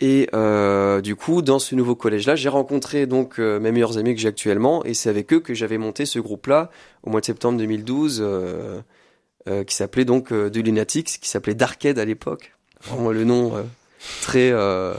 [0.00, 4.20] Et euh, du coup, dans ce nouveau collège-là, j'ai rencontré donc mes meilleurs amis que
[4.20, 6.70] j'ai actuellement, et c'est avec eux que j'avais monté ce groupe-là
[7.04, 8.20] au mois de septembre 2012,
[9.48, 12.52] euh, qui s'appelait donc euh, The Lunatics, qui s'appelait Darkhead à l'époque.
[12.84, 13.62] Vraiment le nom euh,
[14.22, 14.94] très euh,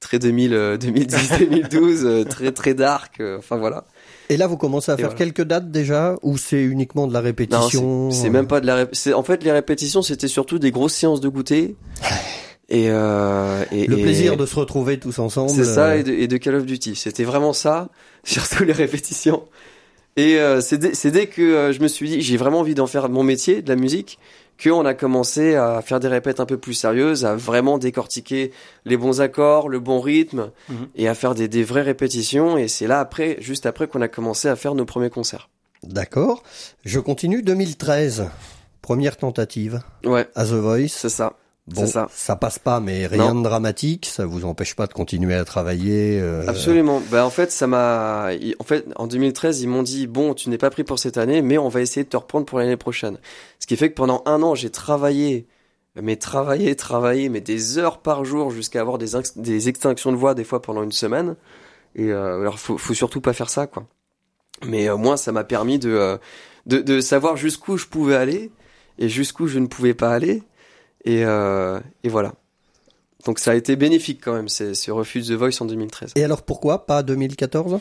[0.00, 3.22] très 2000, euh, 2010, 2012, euh, très très dark.
[3.38, 3.84] enfin voilà.
[4.30, 5.18] Et là, vous commencez à Et faire voilà.
[5.18, 8.86] quelques dates déjà Ou c'est uniquement de la répétition c'est même pas de la.
[8.92, 11.76] c'est- En fait, les répétitions, c'était surtout des grosses séances de goûter.
[12.70, 15.50] Et, euh, et Le et- plaisir de se retrouver tous ensemble.
[15.50, 16.94] C'est ça, et de, et de Call of Duty.
[16.96, 17.90] C'était vraiment ça,
[18.24, 19.42] surtout les répétitions.
[20.16, 23.08] Et euh, c'est dès, que euh, je me suis dit, j'ai vraiment envie d'en faire
[23.08, 24.18] mon métier, de la musique,
[24.62, 28.52] qu'on a commencé à faire des répètes un peu plus sérieuses, à vraiment décortiquer
[28.84, 30.86] les bons accords, le bon rythme, Mhm.
[30.94, 32.56] et à faire des, des vraies répétitions.
[32.56, 35.48] Et c'est là, après, juste après, qu'on a commencé à faire nos premiers concerts.
[35.82, 36.44] D'accord.
[36.84, 37.42] Je continue.
[37.42, 38.28] 2013,
[38.82, 40.88] première tentative Ouais, à The Voice.
[40.88, 41.32] c'est ça.
[41.66, 42.36] Bon, ça.
[42.36, 44.04] passe pas, mais rien de dramatique.
[44.06, 46.20] Ça vous empêche pas de continuer à travailler.
[46.20, 47.00] euh, Absolument.
[47.10, 48.28] Bah en fait, ça m'a.
[48.58, 51.40] En fait, en 2013, ils m'ont dit bon, tu n'es pas pris pour cette année,
[51.40, 53.18] mais on va essayer de te reprendre pour l'année prochaine.
[53.60, 55.46] Ce qui fait que pendant un an, j'ai travaillé,
[56.00, 60.34] mais travaillé, travaillé, mais des heures par jour jusqu'à avoir des, des extinctions de voix
[60.34, 61.34] des fois pendant une semaine.
[61.96, 63.86] Et euh, alors, faut, faut surtout pas faire ça, quoi.
[64.66, 66.18] Mais euh, moi, ça m'a permis de, euh,
[66.66, 68.50] de de savoir jusqu'où je pouvais aller
[68.98, 70.42] et jusqu'où je ne pouvais pas aller.
[71.04, 72.34] Et euh, et voilà.
[73.26, 76.12] Donc ça a été bénéfique quand même, ce refus de The Voice en 2013.
[76.16, 77.78] Et alors pourquoi pas 2014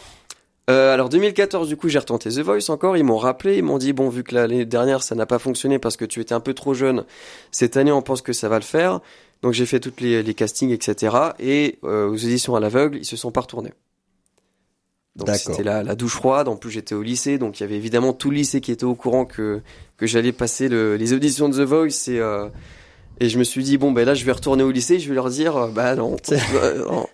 [0.69, 3.77] Euh, alors 2014 du coup j'ai retenté The Voice encore, ils m'ont rappelé, ils m'ont
[3.77, 6.39] dit bon vu que l'année dernière ça n'a pas fonctionné parce que tu étais un
[6.39, 7.03] peu trop jeune,
[7.51, 9.01] cette année on pense que ça va le faire,
[9.41, 11.15] donc j'ai fait toutes les, les castings etc.
[11.39, 13.73] Et euh, aux auditions à l'aveugle ils se sont pas retournés.
[15.17, 17.75] Donc c'était la, la douche froide, en plus j'étais au lycée, donc il y avait
[17.75, 19.61] évidemment tout le lycée qui était au courant que,
[19.97, 22.47] que j'allais passer le, les auditions de The Voice et, euh,
[23.19, 25.15] et je me suis dit bon ben là je vais retourner au lycée, je vais
[25.15, 27.07] leur dire euh, bah non, euh, non.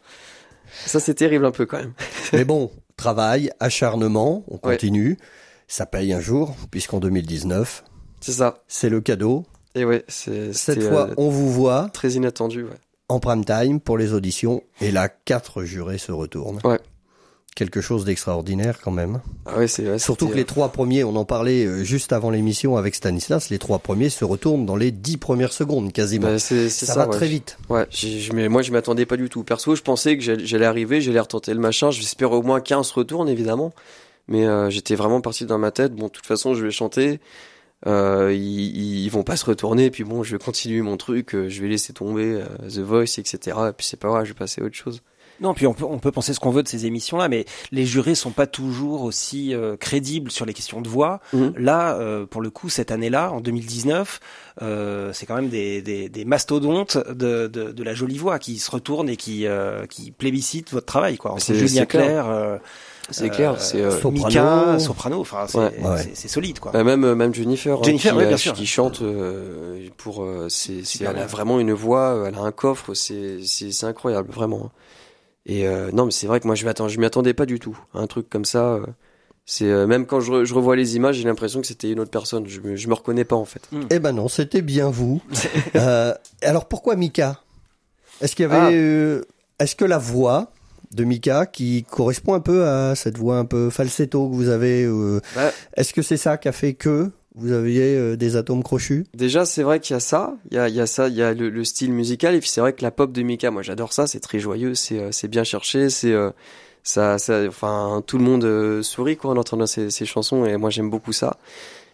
[0.86, 1.94] Ça, c'est terrible un peu quand même.
[2.34, 4.76] Mais bon, travail, acharnement, on Ouais.
[4.76, 5.18] continue.
[5.68, 7.84] Ça paye un jour, puisqu'en 2019,
[8.22, 8.64] C'est ça.
[8.68, 9.46] c'est le cadeau.
[9.76, 12.64] Et ouais, c'est Cette fois, euh, on vous voit très inattendu.
[12.64, 12.70] Ouais.
[13.10, 14.64] en prime time pour les auditions.
[14.82, 16.60] Et là, quatre jurés se retournent.
[16.64, 16.80] Ouais.
[17.56, 19.22] Quelque chose d'extraordinaire quand même.
[19.46, 22.96] Ah c'est Surtout que les trois premiers, on en parlait euh, juste avant l'émission avec
[22.96, 26.28] Stanislas, les trois premiers se retournent dans les dix premières secondes quasiment.
[26.28, 27.16] bah, c'est c'est ça, ça, va ouais.
[27.16, 27.58] très vite.
[27.70, 29.44] Ouais, je, mais moi je m'attendais pas du tout.
[29.44, 31.92] Perso, je pensais que j'allais j'allais arriver, j'allais retenter le machin.
[31.92, 33.74] J'espérais au moins 15 retournes évidemment,
[34.28, 35.94] mais euh, j'étais vraiment parti dans ma tête.
[35.94, 37.20] Bon, de toute façon, je vais chanter.
[37.88, 41.62] Euh, ils, ils vont pas se retourner, puis bon, je vais continuer mon truc, je
[41.62, 43.58] vais laisser tomber euh, The Voice, etc.
[43.70, 45.02] Et puis c'est pas grave, je vais passer à autre chose.
[45.42, 47.86] Non, puis on peut, on peut penser ce qu'on veut de ces émissions-là, mais les
[47.86, 51.20] jurés sont pas toujours aussi euh, crédibles sur les questions de voix.
[51.34, 51.54] Mhm.
[51.58, 54.20] Là, euh, pour le coup, cette année-là, en 2019,
[54.62, 58.60] euh, c'est quand même des, des, des mastodontes de, de, de la jolie voix qui
[58.60, 61.36] se retournent et qui, euh, qui plébiscitent votre travail, quoi.
[61.38, 61.86] C'est- Julien.
[61.86, 62.58] Clerc, euh,
[63.12, 64.28] C'est euh, clair, c'est euh, Soprano.
[64.28, 65.74] Mika, Soprano, enfin, c'est Ouais.
[65.82, 65.98] Ouais.
[66.04, 66.72] c'est- c'est solide, quoi.
[66.72, 68.54] bah, même euh, même Jennifer, hein, Jennifer, qui, ouais, euh, bien sûr.
[68.54, 72.52] qui chante euh, pour euh, c'est elle a vraiment une voix, euh, elle a un
[72.52, 74.70] coffre, c'est c'est c'est incroyable vraiment.
[75.52, 77.60] Et euh, non, mais c'est vrai que moi je m'attends, je m'y attendais pas du
[77.60, 77.78] tout.
[77.96, 78.86] Un truc comme ça, euh,
[79.48, 82.00] c'est euh, même quand je, re- je revois les images, j'ai l'impression que c'était une
[82.00, 82.46] autre personne.
[82.48, 83.62] Je me, je me reconnais pas en fait.
[83.90, 85.22] Eh ben non, c'était bien vous.
[85.76, 87.42] Euh, alors pourquoi Mika?
[88.22, 88.70] Est-ce qu'il y avait, Ah.
[88.72, 89.22] euh,
[89.60, 90.52] est-ce que la voix
[90.92, 94.84] de Mika qui correspond un peu à cette voix un peu falsetto que vous avez,
[94.84, 95.52] euh, Ouais.
[95.78, 97.10] est-ce que c'est ça qui a fait que
[97.40, 99.06] vous aviez euh, des atomes crochus?
[99.14, 101.16] Déjà, c'est vrai qu'il y a ça, il y a, il y a ça, il
[101.16, 103.52] y a le, le style musical, et puis c'est vrai que la pop de Mika,
[103.52, 106.32] moi j'adore ça, c'est très joyeux, c'est euh, bien cherché, c'est euh,
[106.84, 110.58] ça, ça, enfin tout le monde euh, sourit quoi en entendant ces, ces chansons, et
[110.58, 111.38] moi j'aime beaucoup ça.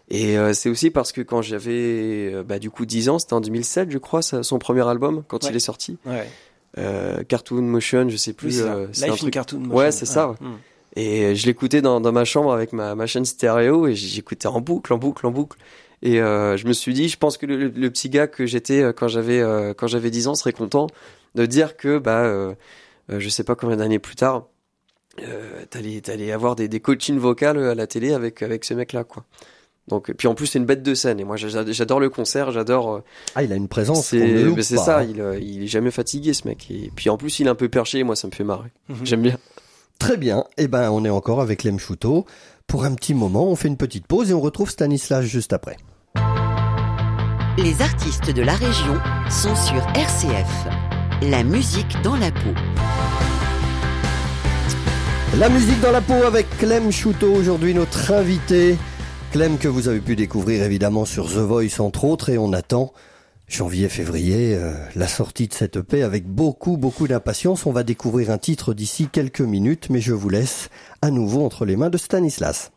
[0.09, 3.33] Et euh, c'est aussi parce que quand j'avais euh, bah, du coup 10 ans, c'était
[3.33, 5.49] en 2007 je crois, ça- son premier album quand Ouais.
[5.49, 6.27] il est sorti, Ouais.
[6.77, 8.75] euh, Cartoon Motion, je sais Oui, plus, c'est ça.
[8.75, 9.33] euh, c'est un Life in truc.
[9.33, 9.75] Cartoon Motion.
[9.75, 10.35] Ouais, c'est ça, ouais.
[10.41, 10.53] Mm.
[10.95, 14.61] Et je l'écoutais dans, dans ma chambre avec ma, ma chaîne stéréo et j'écoutais en
[14.61, 15.57] boucle, en boucle, en boucle.
[16.01, 18.45] Et euh, je me suis dit, je pense que le, le- le petit gars que
[18.45, 20.87] j'étais euh, quand j'avais euh, quand j'avais 10 ans serait content
[21.35, 22.53] de dire que bah euh,
[23.11, 24.45] euh, je sais pas combien d'années plus tard
[25.21, 28.91] euh, t'allais t'allais avoir des, des coachings vocales à la télé avec avec ce mec
[28.93, 29.23] là quoi.
[29.87, 32.51] Donc puis en plus c'est une bête de scène et moi j'a- j'adore le concert,
[32.51, 32.99] j'adore euh,
[33.35, 34.07] Ah, il a une présence
[34.63, 35.03] c'est ça, hein.
[35.39, 37.69] il, il est jamais fatigué ce mec et puis en plus il est un peu
[37.69, 38.69] perché et moi ça me fait marrer.
[38.89, 38.95] Mhm.
[39.05, 39.37] J'aime bien.
[39.99, 40.43] Très bien.
[40.57, 42.25] Eh ben, on est encore avec Lem Chouteau.
[42.67, 45.77] Pour un petit moment, on fait une petite pause et on retrouve Stanislas juste après.
[47.57, 48.95] Les artistes de la région
[49.29, 50.67] sont sur RCF.
[51.21, 52.53] La musique dans la peau.
[55.39, 58.77] La musique dans la peau avec Clem Chouteau, aujourd'hui notre invité.
[59.31, 62.93] Clem que vous avez pu découvrir évidemment sur The Voice entre autres et on attend
[63.47, 67.65] janvier-février euh, la sortie de cette EP avec beaucoup beaucoup d'impatience.
[67.65, 70.69] On va découvrir un titre d'ici quelques minutes mais je vous laisse
[71.01, 72.71] à nouveau entre les mains de Stanislas.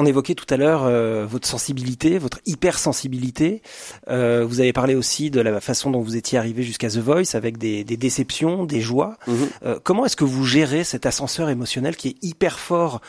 [0.00, 3.62] On évoquait tout à l'heure euh, votre sensibilité, votre hypersensibilité.
[4.08, 7.34] Euh, vous avez parlé aussi de la façon dont vous étiez arrivé jusqu'à The Voice
[7.34, 9.16] avec des, des déceptions, des joies.
[9.26, 9.36] Mhm.
[9.64, 13.00] Euh, comment est-ce que vous gérez cet ascenseur émotionnel qui est hyper fort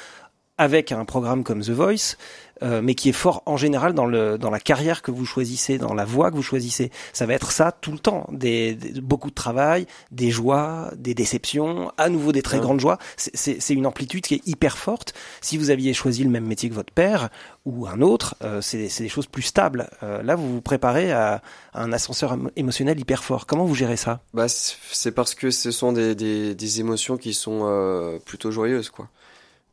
[0.58, 2.18] avec un programme comme The Voice,
[2.64, 5.78] euh, mais qui est fort en général dans le dans la carrière que vous choisissez,
[5.78, 6.92] dans la voie que vous choisissez.
[7.14, 11.14] Ça va être ça tout le temps, des, des- beaucoup de travail, des joies, des
[11.14, 12.64] déceptions, à nouveau des très Ouais.
[12.64, 12.98] grandes joies.
[13.18, 15.14] C'est- une amplitude qui est hyper forte.
[15.42, 17.30] Si vous aviez choisi le même métier que votre père
[17.66, 19.90] ou un autre, euh, c'est c'est des choses plus stables.
[20.04, 21.42] Euh, là, vous vous préparez à,
[21.74, 23.46] à un ascenseur émo- émotionnel hyper fort.
[23.46, 24.22] Comment vous gérez ça?
[24.34, 28.52] Bah, c'est c'est parce que ce sont des, des, des émotions qui sont euh, plutôt
[28.52, 29.08] joyeuses, quoi.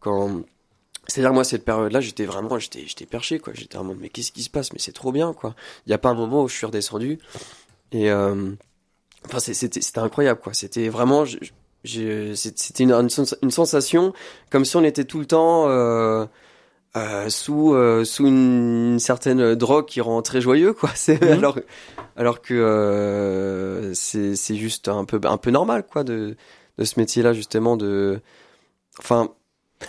[0.00, 0.42] Quand,
[1.08, 3.52] c'est-à-dire moi cette période-là, j'étais vraiment, j'étais, j'étais perché, quoi.
[3.54, 4.72] J'étais en mode mais qu'est-ce qui se passe?
[4.72, 5.54] Mais c'est trop bien, quoi.
[5.86, 7.18] Il y a pas un moment où je suis redescendu
[7.92, 8.52] et euh,
[9.26, 10.52] enfin c'était, c'était incroyable, quoi.
[10.54, 11.24] C'était vraiment,
[11.84, 14.12] c'était une, une sens- une sensation
[14.50, 15.68] comme si on était tout le temps.
[15.68, 16.26] Euh,
[16.96, 21.28] euh, sous euh, sous une, une certaine drogue qui rend très joyeux quoi c'est Mhm.
[21.30, 21.58] alors
[22.16, 26.36] alors que euh, c'est c'est juste un peu un peu normal quoi de
[26.78, 28.22] de ce métier là justement de
[28.98, 29.28] enfin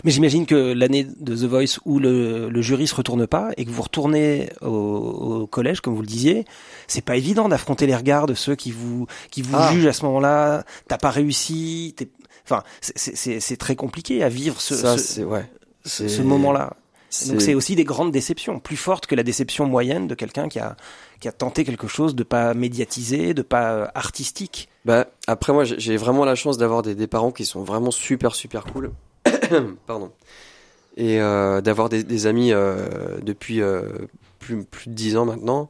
[0.03, 3.63] Mais j'imagine que l'année de The Voice où le, le jury se retourne pas et
[3.63, 6.43] que vous retournez au, au collège, comme vous le disiez,
[6.87, 9.71] c'est pas évident d'affronter les regards de ceux qui vous qui vous Ah.
[9.71, 10.65] jugent à ce moment-là.
[10.89, 11.93] T'as pas réussi.
[11.95, 12.09] t'es-
[12.43, 15.49] Enfin, c'est- c'est c'est- c'est très compliqué à vivre ce, ça ce, ouais
[15.85, 16.73] ce- moment-là.
[17.29, 20.59] Donc c'est aussi des grandes déceptions, plus fortes que la déception moyenne de quelqu'un qui
[20.59, 20.75] a
[21.21, 24.67] qui a tenté quelque chose de pas médiatisé, de pas euh, artistique.
[24.83, 27.91] Bah, après moi j'ai j'ai vraiment la chance d'avoir des, des parents qui sont vraiment
[27.91, 28.91] super super cool.
[29.87, 30.11] Pardon.
[30.95, 33.83] Et euh, d'avoir des, des amis euh, depuis euh,
[34.39, 35.69] plus, plus de dix ans maintenant.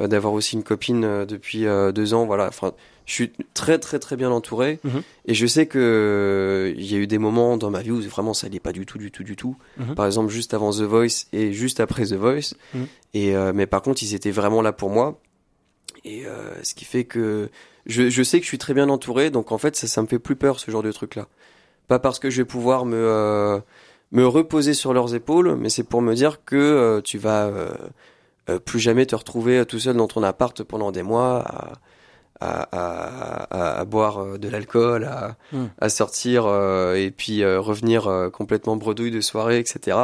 [0.00, 2.26] D'avoir aussi une copine depuis deux ans.
[2.26, 2.48] Voilà.
[2.48, 2.72] Enfin,
[3.06, 5.02] Je suis très très très bien entouré Mhm.
[5.26, 8.34] et je sais que il y a eu des moments dans ma vie où vraiment
[8.34, 9.54] ça allait pas du tout, du tout, du tout.
[9.76, 9.94] Mhm.
[9.94, 12.54] Par exemple, juste avant The Voice et juste après The Voice.
[12.74, 12.86] Mhm.
[13.14, 15.20] Et euh, mais par contre, ils étaient vraiment là pour moi.
[16.04, 17.48] Et euh, ce qui fait que
[17.86, 20.08] je, je sais que je suis très bien entouré, donc en fait ça, ça me
[20.08, 21.28] fait plus peur ce genre de truc là.
[21.88, 23.58] Pas parce que je vais pouvoir me euh,
[24.12, 27.68] me reposer sur leurs épaules, mais c'est pour me dire que euh, tu vas euh,
[28.48, 31.44] euh, plus jamais te retrouver tout seul dans ton appart pendant des mois
[32.40, 35.64] à, à, à, boire de l'alcool, à, Mm.
[35.78, 39.96] à sortir euh, et puis euh, revenir euh, complètement bredouille de soirée, etc.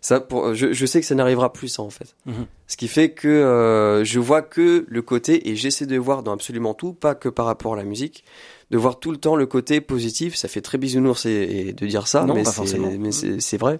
[0.00, 2.14] Ça, pour, je, je sais que ça n'arrivera plus ça en fait.
[2.26, 2.46] Mhm.
[2.66, 6.74] Ce qui fait que je vois que le côté, et j'essaie de voir dans absolument
[6.74, 8.24] tout, pas que par rapport à la musique,
[8.70, 10.34] de voir tout le temps le côté positif.
[10.34, 12.90] Ça fait très bisounours et, et de dire ça, Non, mais pas c'est- forcément.
[12.98, 13.78] mais c'est c'est vrai.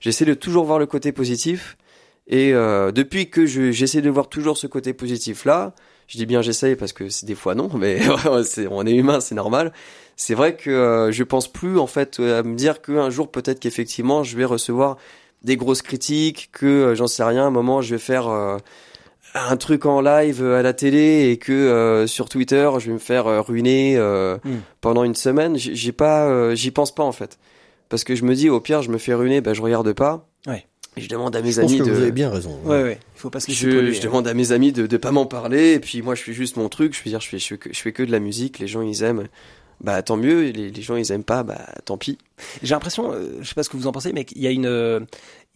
[0.00, 1.76] J'essaie de toujours voir le côté positif.
[2.26, 5.74] Et euh, depuis que je- j'essaie de voir toujours ce côté positif là,
[6.08, 8.00] je dis bien j'essaye parce que c'est des fois non, mais
[8.70, 9.72] on est humain, c'est normal.
[10.16, 13.60] C'est vrai que euh, je pense plus en fait à me dire qu'un jour peut-être
[13.60, 14.96] qu'effectivement je vais recevoir
[15.42, 18.56] des grosses critiques, que euh, j'en sais rien, à un moment je vais faire euh,
[19.34, 22.98] un truc en live à la télé et que euh, sur Twitter je vais me
[22.98, 24.50] faire euh, ruiner euh, Mm.
[24.80, 25.56] pendant une semaine.
[25.56, 27.38] J'ai pas, euh, j'y pense pas en fait,
[27.88, 30.28] parce que je me dis au pire je me fais ruiner, ben je regarde pas.
[30.46, 30.64] Ouais.
[30.96, 31.90] Et je demande à mes Je pense amis que de.
[31.90, 32.56] vous avez bien raison.
[32.64, 32.98] Ouais, ouais.
[33.16, 34.00] Il faut pas se Je, je hein.
[34.04, 36.56] demande à mes amis de de pas m'en parler et puis moi je fais juste
[36.56, 36.94] mon truc.
[36.96, 38.60] Je veux dire je fais je fais que, je fais que de la musique.
[38.60, 39.26] Les gens ils aiment.
[39.80, 40.42] Bah tant mieux.
[40.50, 41.42] Les, les gens ils aiment pas.
[41.42, 42.16] Bah tant pis.
[42.62, 44.50] J'ai l'impression, euh, je sais pas ce que vous en pensez, mais qu'il y a
[44.52, 45.00] une, euh,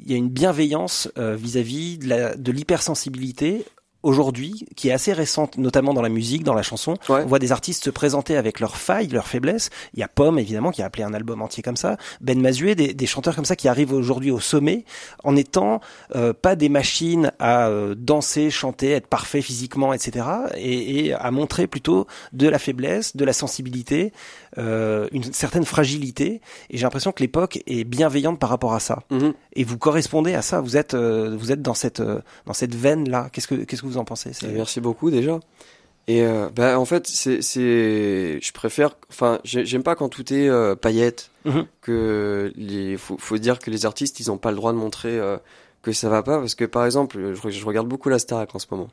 [0.00, 3.64] il y a une bienveillance euh, vis-à-vis de l'hypersensibilité
[4.04, 6.96] aujourd'hui, qui est assez récente, notamment dans la musique, dans la chanson.
[7.08, 7.22] Ouais.
[7.24, 9.70] On voit des artistes se présenter avec leurs failles, leurs faiblesses.
[9.94, 11.96] Il y a Pomme, évidemment, qui a appelé un album entier comme ça.
[12.20, 14.84] Ben Mazué, des, des chanteurs comme ça qui arrivent aujourd'hui au sommet
[15.24, 15.80] en étant
[16.14, 20.26] euh, pas des machines à euh, danser, chanter, être parfait physiquement, etc.
[20.56, 24.12] Et, et à montrer plutôt de la faiblesse, de la sensibilité,
[24.56, 26.40] euh, une certaine fragilité.
[26.70, 29.02] Et j'ai l'impression que l'époque est bienveillante par rapport à ça.
[29.11, 29.34] Mhm.
[29.54, 30.61] Et vous correspondez à ça.
[30.61, 33.28] Vous êtes, euh, vous êtes dans cette, euh, dans cette veine là.
[33.32, 34.30] Qu'est-ce que, qu'est-ce que vous en pensez?
[34.54, 35.38] Merci beaucoup déjà.
[36.11, 36.24] Et
[36.56, 41.30] bah en fait c'est c'est je préfère enfin j'ai- j'aime pas quand tout est paillettes
[41.44, 41.66] Mhm.
[41.82, 45.20] que les faut faut dire que les artistes ils ont pas le droit de montrer
[45.92, 48.59] que ça va pas parce que par exemple je, je regarde beaucoup la Starac en
[48.59, 48.88] ce moment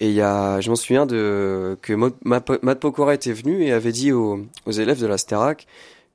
[0.00, 1.92] et il y a je m'en souviens de que
[2.24, 5.66] Matt Pokora était venu et avait dit aux, aux élèves de la Starac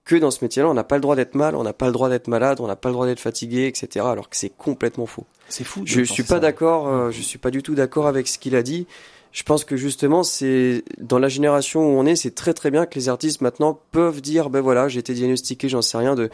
[0.04, 1.92] que dans ce métier-là on n'a pas le droit d'être mal on n'a pas le
[1.92, 5.06] droit d'être malade on n'a pas le droit d'être fatigué etc alors que c'est complètement
[5.06, 5.84] faux C'est fou.
[5.86, 8.64] je suis pas d'accord, euh, je suis pas du tout d'accord avec ce qu'il a
[8.64, 8.88] dit.
[9.36, 12.86] Je pense que justement, c'est dans la génération où on est, c'est très très bien
[12.86, 16.30] que les artistes maintenant peuvent dire, ben voilà, j'ai été diagnostiqué, j'en sais rien, de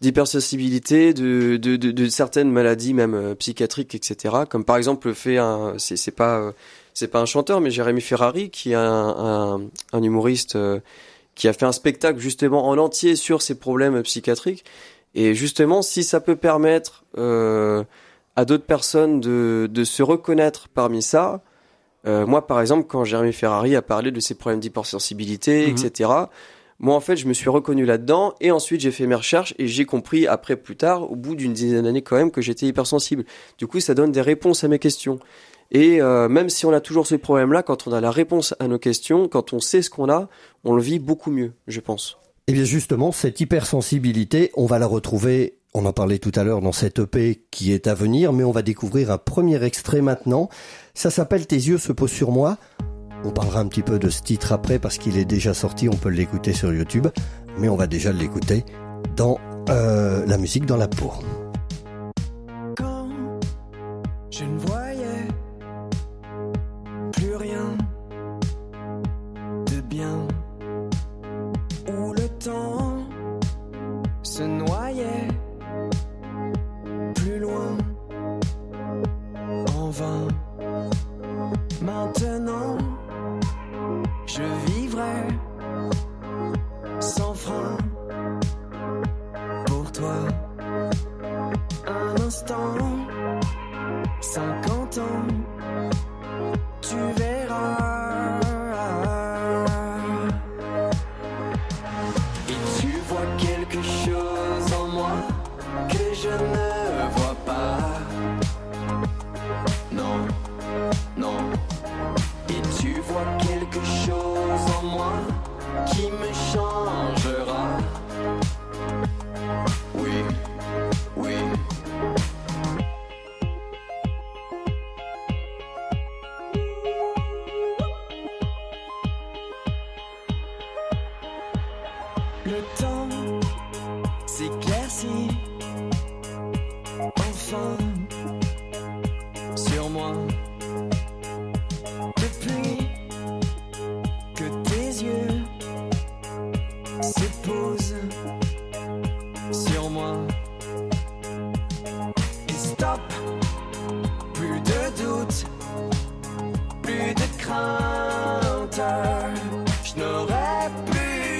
[0.00, 4.36] d'hypersensibilité, de, de, de, de certaines maladies même euh, psychiatriques, etc.
[4.48, 5.38] Comme par exemple le fait
[5.78, 6.52] c'est c'est pas euh,
[6.92, 8.80] c'est pas un chanteur, mais Jérémy Ferrari qui est un,
[9.18, 9.60] un,
[9.92, 10.78] un humoriste euh,
[11.34, 14.64] qui a fait un spectacle justement en entier sur ses problèmes psychiatriques.
[15.16, 17.82] Et justement, si ça peut permettre euh,
[18.36, 21.42] à d'autres personnes de, de se reconnaître parmi ça.
[22.06, 25.76] Euh, moi, par exemple, quand Jérémy Ferrari a parlé de ses problèmes d'hypersensibilité, Mhm.
[25.76, 26.10] etc.,
[26.80, 29.68] moi, en fait, je me suis reconnu là-dedans et ensuite j'ai fait mes recherches et
[29.68, 33.24] j'ai compris après, plus tard, au bout d'une dizaine d'années quand même, que j'étais hypersensible.
[33.58, 35.18] Du coup, ça donne des réponses à mes questions.
[35.70, 38.68] Et euh, même si on a toujours ce problème-là, quand on a la réponse à
[38.68, 40.28] nos questions, quand on sait ce qu'on a,
[40.64, 42.18] on le vit beaucoup mieux, je pense.
[42.48, 46.60] Eh bien justement, cette hypersensibilité, on va la retrouver, on en parlait tout à l'heure
[46.60, 50.48] dans cette EP qui est à venir, mais on va découvrir un premier extrait maintenant.
[50.94, 52.56] Ça s'appelle Tes yeux se posent sur moi.
[53.24, 55.96] On parlera un petit peu de ce titre après parce qu'il est déjà sorti, on
[55.96, 57.08] peut l'écouter sur YouTube,
[57.58, 58.64] mais on va déjà l'écouter
[59.16, 59.38] dans
[59.70, 61.12] euh, la musique dans la peau.
[64.30, 65.28] Je ne voyais
[67.12, 67.76] plus rien
[69.70, 70.26] de bien,
[71.88, 72.98] où le temps
[74.22, 75.28] se noyait
[77.14, 77.78] plus loin
[79.76, 80.28] en vain.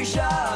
[0.05, 0.54] Plus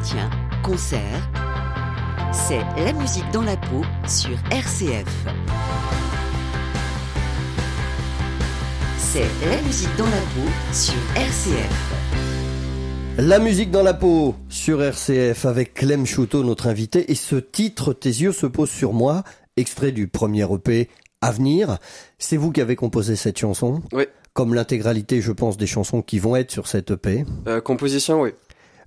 [0.00, 0.30] Entretien,
[0.62, 1.30] concert,
[2.32, 5.26] c'est la musique dans la peau sur RCF.
[8.96, 11.92] C'est la musique dans la peau sur RCF.
[13.18, 17.12] La musique dans la peau sur RCF avec Clem Chouteau, notre invité.
[17.12, 19.22] Et ce titre, Tes yeux se posent sur moi,
[19.58, 20.88] extrait du premier EP
[21.20, 21.76] Avenir.
[22.18, 23.82] C'est vous qui avez composé cette chanson?
[23.92, 24.04] Oui.
[24.32, 27.26] Comme l'intégralité, je pense, des chansons qui vont être sur cette EP.
[27.48, 28.30] Euh, composition, oui.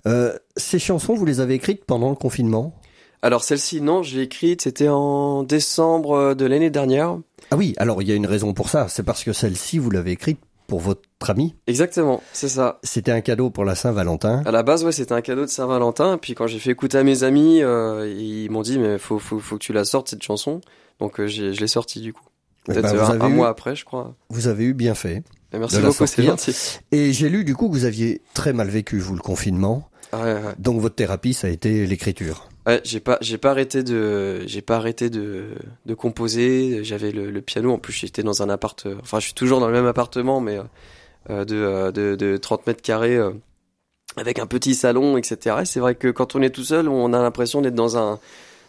[0.06, 2.74] Euh, ces chansons, vous les avez écrites pendant le confinement?
[3.22, 7.18] Alors celle-ci, non, je l'ai écrite, c'était en décembre euh, de l'année dernière.
[7.50, 8.86] Ah oui, alors il y a une raison pour ça.
[8.88, 11.54] C'est parce que celle-ci, vous l'avez écrite pour votre ami.
[11.66, 12.80] Exactement, c'est ça.
[12.82, 14.42] C'était un cadeau pour la Saint-Valentin.
[14.44, 16.18] À la base, ouais, c'était un cadeau de Saint-Valentin.
[16.18, 19.38] Puis quand j'ai fait écouter à mes amis, euh, ils m'ont dit mais faut, faut,
[19.38, 20.60] faut que tu la sortes cette chanson.
[21.00, 22.24] Donc euh, j'ai, je l'ai sortie du coup.
[22.68, 24.14] Eh Peut-être ben, un, avez un eu- mois après, je crois.
[24.30, 25.22] Vous avez eu bien fait.
[25.52, 26.54] Et merci beaucoup, c'est gentil.
[26.92, 29.88] Et j'ai lu du coup que vous aviez très mal vécu, vous, le confinement.
[30.22, 30.40] Ouais.
[30.58, 32.48] Donc votre thérapie, ça a été l'écriture.
[32.66, 35.48] Ouais, j'ai pas, j'ai pas arrêté de, j'ai pas arrêté de,
[35.84, 36.82] de composer.
[36.82, 37.72] J'avais le, le piano.
[37.72, 38.86] En plus, j'étais dans un appart.
[38.86, 40.58] euh, Enfin, je suis toujours dans le même appartement, mais
[41.30, 43.32] euh, de, euh, de, de 30 mètres carrés, euh,
[44.16, 45.56] avec un petit salon, etc.
[45.62, 48.18] Et c'est vrai que quand on est tout seul, on a l'impression d'être dans un,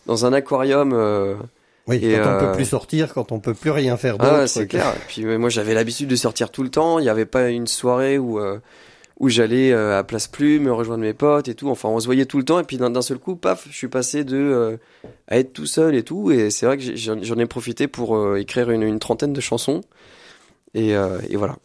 [0.07, 0.93] dans un aquarium.
[1.87, 4.33] Oui, Et, quand on peut plus sortir, quand on peut plus rien faire d'autre.
[4.41, 4.87] Ah, c'est clair.
[4.95, 6.99] Et puis moi, j'avais l'habitude de sortir tout le temps.
[6.99, 8.39] Il n'y avait pas une soirée où
[9.17, 11.69] où j'allais euh, à Place Plume rejoindre mes potes et tout.
[11.69, 12.59] Enfin, on se voyait tout le temps.
[12.59, 14.77] Et puis d'un seul coup, paf, je suis passé de euh,
[15.27, 16.31] à être tout seul et tout.
[16.31, 19.81] Et c'est vrai que j'en ai profité pour euh, écrire une, une trentaine de chansons.
[20.73, 21.55] Et, euh, et voilà.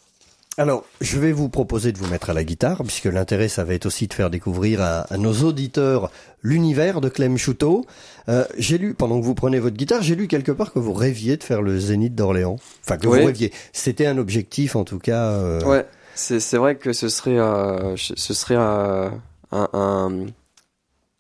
[0.59, 3.73] Alors, je vais vous proposer de vous mettre à la guitare, puisque l'intérêt, ça va
[3.73, 6.11] être aussi de faire découvrir à, à nos auditeurs
[6.43, 7.87] l'univers de Clem Chouteau.
[8.29, 10.93] Euh, j'ai lu, pendant que vous prenez votre guitare, j'ai lu quelque part que vous
[10.93, 12.57] rêviez de faire le Zénith d'Orléans.
[12.85, 13.21] Enfin, que Ouais.
[13.21, 13.53] vous rêviez.
[13.73, 15.29] C'était un objectif, en tout cas.
[15.31, 15.87] euh, Ouais.
[16.39, 19.09] C'est vrai que ce serait euh, ce serait euh,
[19.53, 20.27] un, un,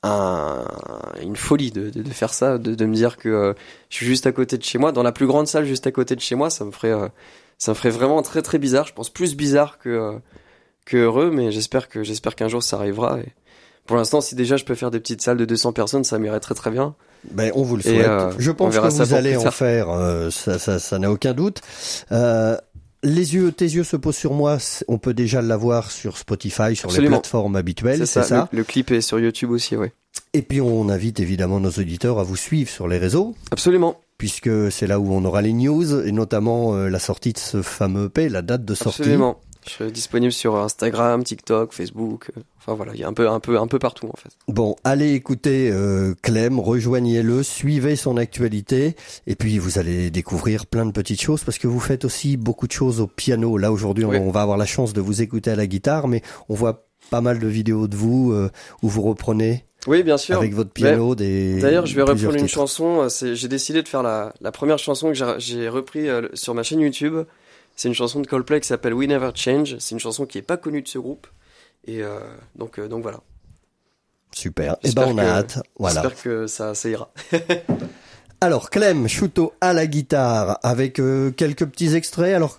[0.02, 0.64] un-
[1.22, 3.52] une folie de, de, de faire ça, de, de me dire que euh,
[3.90, 5.92] je suis juste à côté de chez moi, dans la plus grande salle juste à
[5.92, 6.94] côté de chez moi, ça me ferait
[7.58, 8.86] ça me ferait vraiment très très bizarre.
[8.86, 10.18] Je pense plus bizarre que
[10.86, 13.18] que heureux, mais j'espère que j'espère qu'un jour ça arrivera.
[13.20, 13.32] Et
[13.86, 16.40] pour l'instant, si déjà je peux faire des petites salles de 200 personnes, ça m'irait
[16.40, 16.94] très très bien.
[17.30, 18.06] Ben, on vous le souhaite.
[18.28, 21.60] euh, Je pense que vous allez en faire, euh, ça, ça, ça n'a aucun doute.
[22.12, 22.56] Euh,
[23.02, 24.58] les yeux, tes yeux se posent sur moi.
[24.88, 28.28] On peut déjà l'avoir sur Spotify, sur les plateformes habituelles, C'est c'est ça.
[28.28, 28.48] ça.
[28.52, 29.88] Le, le clip est sur YouTube aussi, oui.
[30.34, 33.96] Et puis on invite évidemment nos auditeurs à vous suivre sur les réseaux, Absolument.
[34.18, 37.62] puisque c'est là où on aura les news et notamment euh, la sortie de ce
[37.62, 39.02] fameux EP, la date de sortie.
[39.02, 39.40] Absolument.
[39.66, 42.30] Je suis disponible sur Instagram, TikTok, Facebook.
[42.36, 44.28] euh, Enfin voilà, il y a un peu, un peu, un peu partout en fait.
[44.48, 48.96] Bon, allez écouter euh, Clem, rejoignez-le, suivez son actualité,
[49.26, 52.66] et puis vous allez découvrir plein de petites choses, parce que vous faites aussi beaucoup
[52.66, 53.56] de choses au piano.
[53.56, 54.18] Là, aujourd'hui, Oui.
[54.18, 57.20] on, va avoir la chance de vous écouter à la guitare, mais on voit pas
[57.22, 58.50] mal de vidéos de vous euh,
[58.82, 60.36] où vous reprenez Oui, bien sûr.
[60.36, 61.60] avec votre piano des.
[61.60, 62.48] D'ailleurs, je vais reprendre une titres.
[62.52, 63.08] chanson.
[63.10, 66.62] J'ai décidé de faire la, la première chanson que j'ai- j'ai repris euh, sur ma
[66.62, 67.16] chaîne YouTube.
[67.80, 69.76] C'est une chanson de Coldplay qui s'appelle We Never Change.
[69.78, 71.26] C'est une chanson qui est pas connue de ce groupe.
[71.86, 72.18] Et euh,
[72.54, 73.20] donc, euh, donc voilà.
[74.32, 74.76] Super.
[74.82, 75.58] Eh J'espère ben, on a que- hâte.
[75.78, 76.02] Voilà.
[76.02, 77.10] J'espère que ça, ça ira.
[78.42, 82.34] Alors, Clem Chouteau à la guitare avec euh, quelques petits extraits.
[82.34, 82.58] Alors,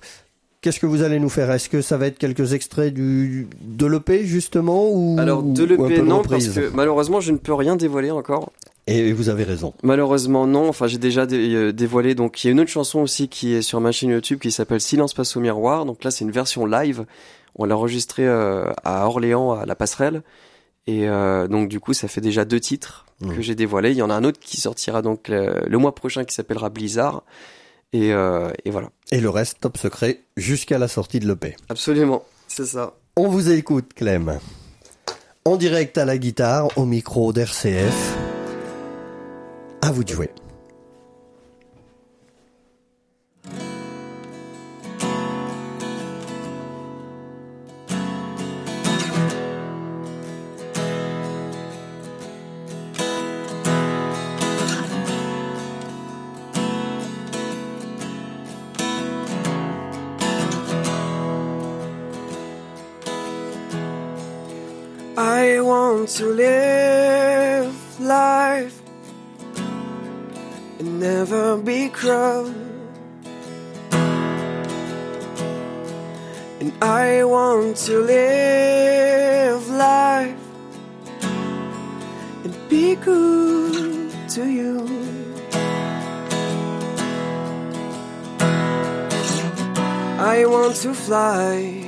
[0.62, 1.52] qu'est-ce que vous allez nous faire?
[1.52, 6.02] Est-ce que ça va être quelques extraits du de l'EP justement ou Alors de l'EP
[6.02, 8.52] non parce que malheureusement je ne peux rien dévoiler encore.
[8.88, 9.74] Et vous avez raison.
[9.84, 10.68] Malheureusement non.
[10.70, 12.16] Enfin j'ai déjà dé- euh, dévoilé.
[12.16, 14.52] Donc il y a une autre chanson aussi qui est sur ma chaîne YouTube qui
[14.52, 15.86] s'appelle Silence passe au miroir.
[15.86, 17.06] Donc là c'est une version live.
[17.56, 20.24] On l'a enregistrée euh, à Orléans à la passerelle.
[20.88, 23.36] Et euh, donc du coup ça fait déjà deux titres Mhm.
[23.36, 23.92] que j'ai dévoilés.
[23.92, 27.22] Il y en a un autre qui sortira donc le mois prochain qui s'appellera Blizzard.
[27.94, 28.90] Et, euh, et voilà.
[29.12, 31.56] Et le reste, top secret, jusqu'à la sortie de l'EP.
[31.70, 32.24] Absolument.
[32.48, 32.96] C'est ça.
[33.16, 34.40] On vous écoute, Clem.
[35.46, 38.18] En direct à la guitare, au micro d'RCF.
[39.82, 40.30] À vous de jouer.
[65.18, 66.81] I want to live
[71.02, 72.54] never be cruel.
[76.60, 80.38] And I want to live life
[82.44, 84.78] and be good to you.
[90.20, 91.84] I want to fly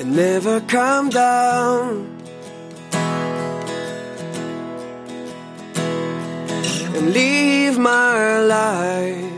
[0.00, 2.15] and never come down.
[6.96, 9.32] And leave my life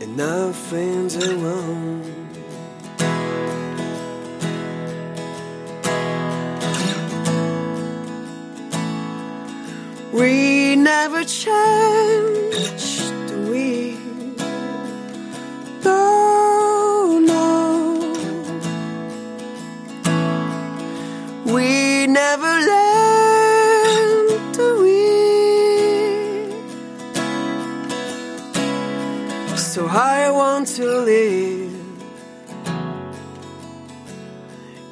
[0.00, 2.04] and our friends around.
[10.12, 13.98] We never change, do we?
[15.84, 18.12] No, no.
[21.52, 22.60] We never
[30.66, 31.72] to live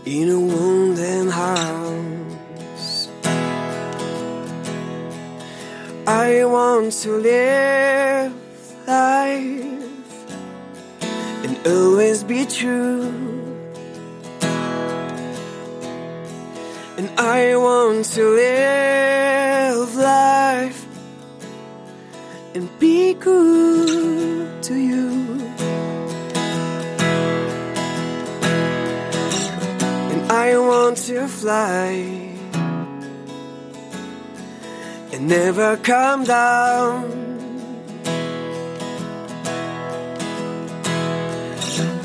[0.07, 3.09] in a wooden house.
[6.07, 8.33] I want to live
[8.87, 10.33] life
[11.45, 13.13] and always be true.
[16.97, 20.87] And I want to live life
[22.55, 23.64] and be good
[31.45, 31.91] fly
[35.13, 37.05] and never come down.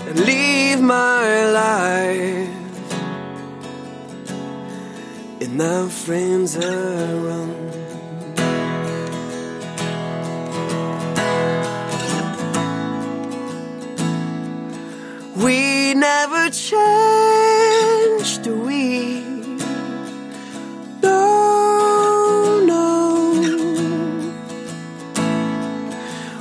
[0.07, 2.49] And leave my life
[5.43, 7.69] and our friends around.
[15.43, 17.58] We never change,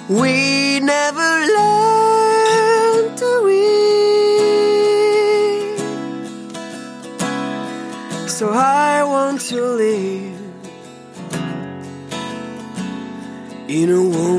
[0.09, 3.68] We never learn to read.
[8.26, 10.40] So I want to live
[13.68, 14.38] in a world.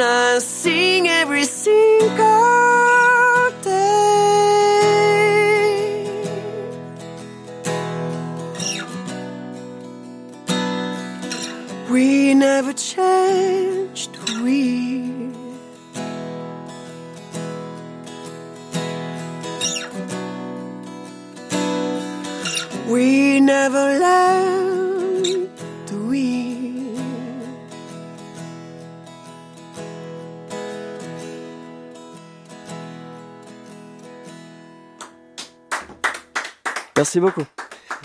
[0.00, 0.75] I sing
[36.96, 37.42] Merci beaucoup.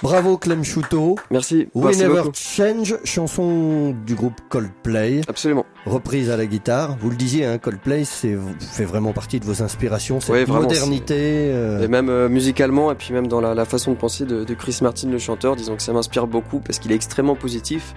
[0.01, 1.15] Bravo Clem Chouteau.
[1.29, 1.67] Merci.
[1.75, 2.31] We Merci Never beaucoup.
[2.33, 5.65] Change, chanson du groupe Coldplay, Absolument.
[5.85, 6.97] reprise à la guitare.
[6.99, 10.63] Vous le disiez, hein, Coldplay c'est, fait vraiment partie de vos inspirations, cette Ouais, vraiment,
[10.63, 11.51] modernité.
[11.53, 14.43] euh, Et même euh, musicalement, et puis même dans la, la façon de penser de,
[14.43, 17.93] de Chris Martin, le chanteur, disons que ça m'inspire beaucoup parce qu'il est extrêmement positif.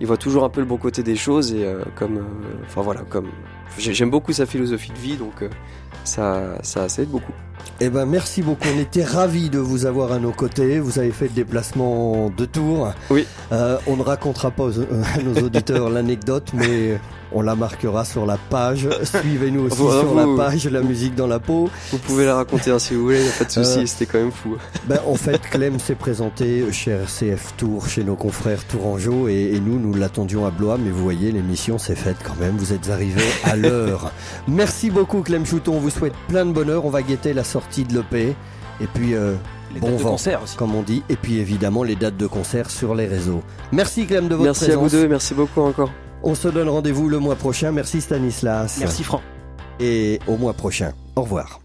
[0.00, 2.82] Il voit toujours un peu le bon côté des choses et euh, comme, euh, enfin
[2.82, 3.28] voilà, comme
[3.78, 5.48] j'ai- j'aime beaucoup sa philosophie de vie, donc euh,
[6.04, 7.32] ça, ça, ça aide beaucoup.
[7.80, 8.68] Eh ben, merci beaucoup.
[8.74, 10.78] On était ravis de vous avoir à nos côtés.
[10.80, 12.92] Vous avez fait le déplacement de Tours.
[13.10, 13.26] Oui.
[13.52, 16.98] Euh, on ne racontera pas aux- à nos auditeurs l'anecdote, mais
[17.36, 18.88] on la marquera sur la page.
[19.02, 21.68] Suivez-nous aussi sur vous- la page La musique dans la peau.
[21.92, 23.78] Vous pouvez la raconter hein, si vous voulez, y a pas de souci.
[23.80, 24.56] Euh, C'était quand même fou.
[24.86, 29.60] Ben, en fait, Clem s'est présenté chez RCF Tours, chez nos confrères Tourangeau, et, et
[29.60, 32.56] nous, nous l'attendions à Blois, mais vous voyez, l'émission s'est faite quand même.
[32.56, 34.10] Vous êtes arrivés à l'heure.
[34.48, 35.74] Merci beaucoup, Clem Chouton.
[35.76, 36.84] On vous souhaite plein de bonheur.
[36.86, 38.34] On va guetter la sortie de l'EP.
[38.80, 39.34] Et puis, euh,
[39.74, 40.10] Les Bon dates de vent.
[40.12, 40.56] concert aussi.
[40.56, 43.42] comme on dit, et puis évidemment les dates de concert sur les réseaux.
[43.72, 44.92] Merci Clem de votre Merci à vous présence.
[45.02, 45.90] deux, merci beaucoup encore.
[46.28, 47.70] On se donne rendez-vous le mois prochain.
[47.70, 48.78] Merci Stanislas.
[48.80, 49.22] Merci Franck.
[49.78, 50.92] Et au mois prochain.
[51.14, 51.60] Au revoir.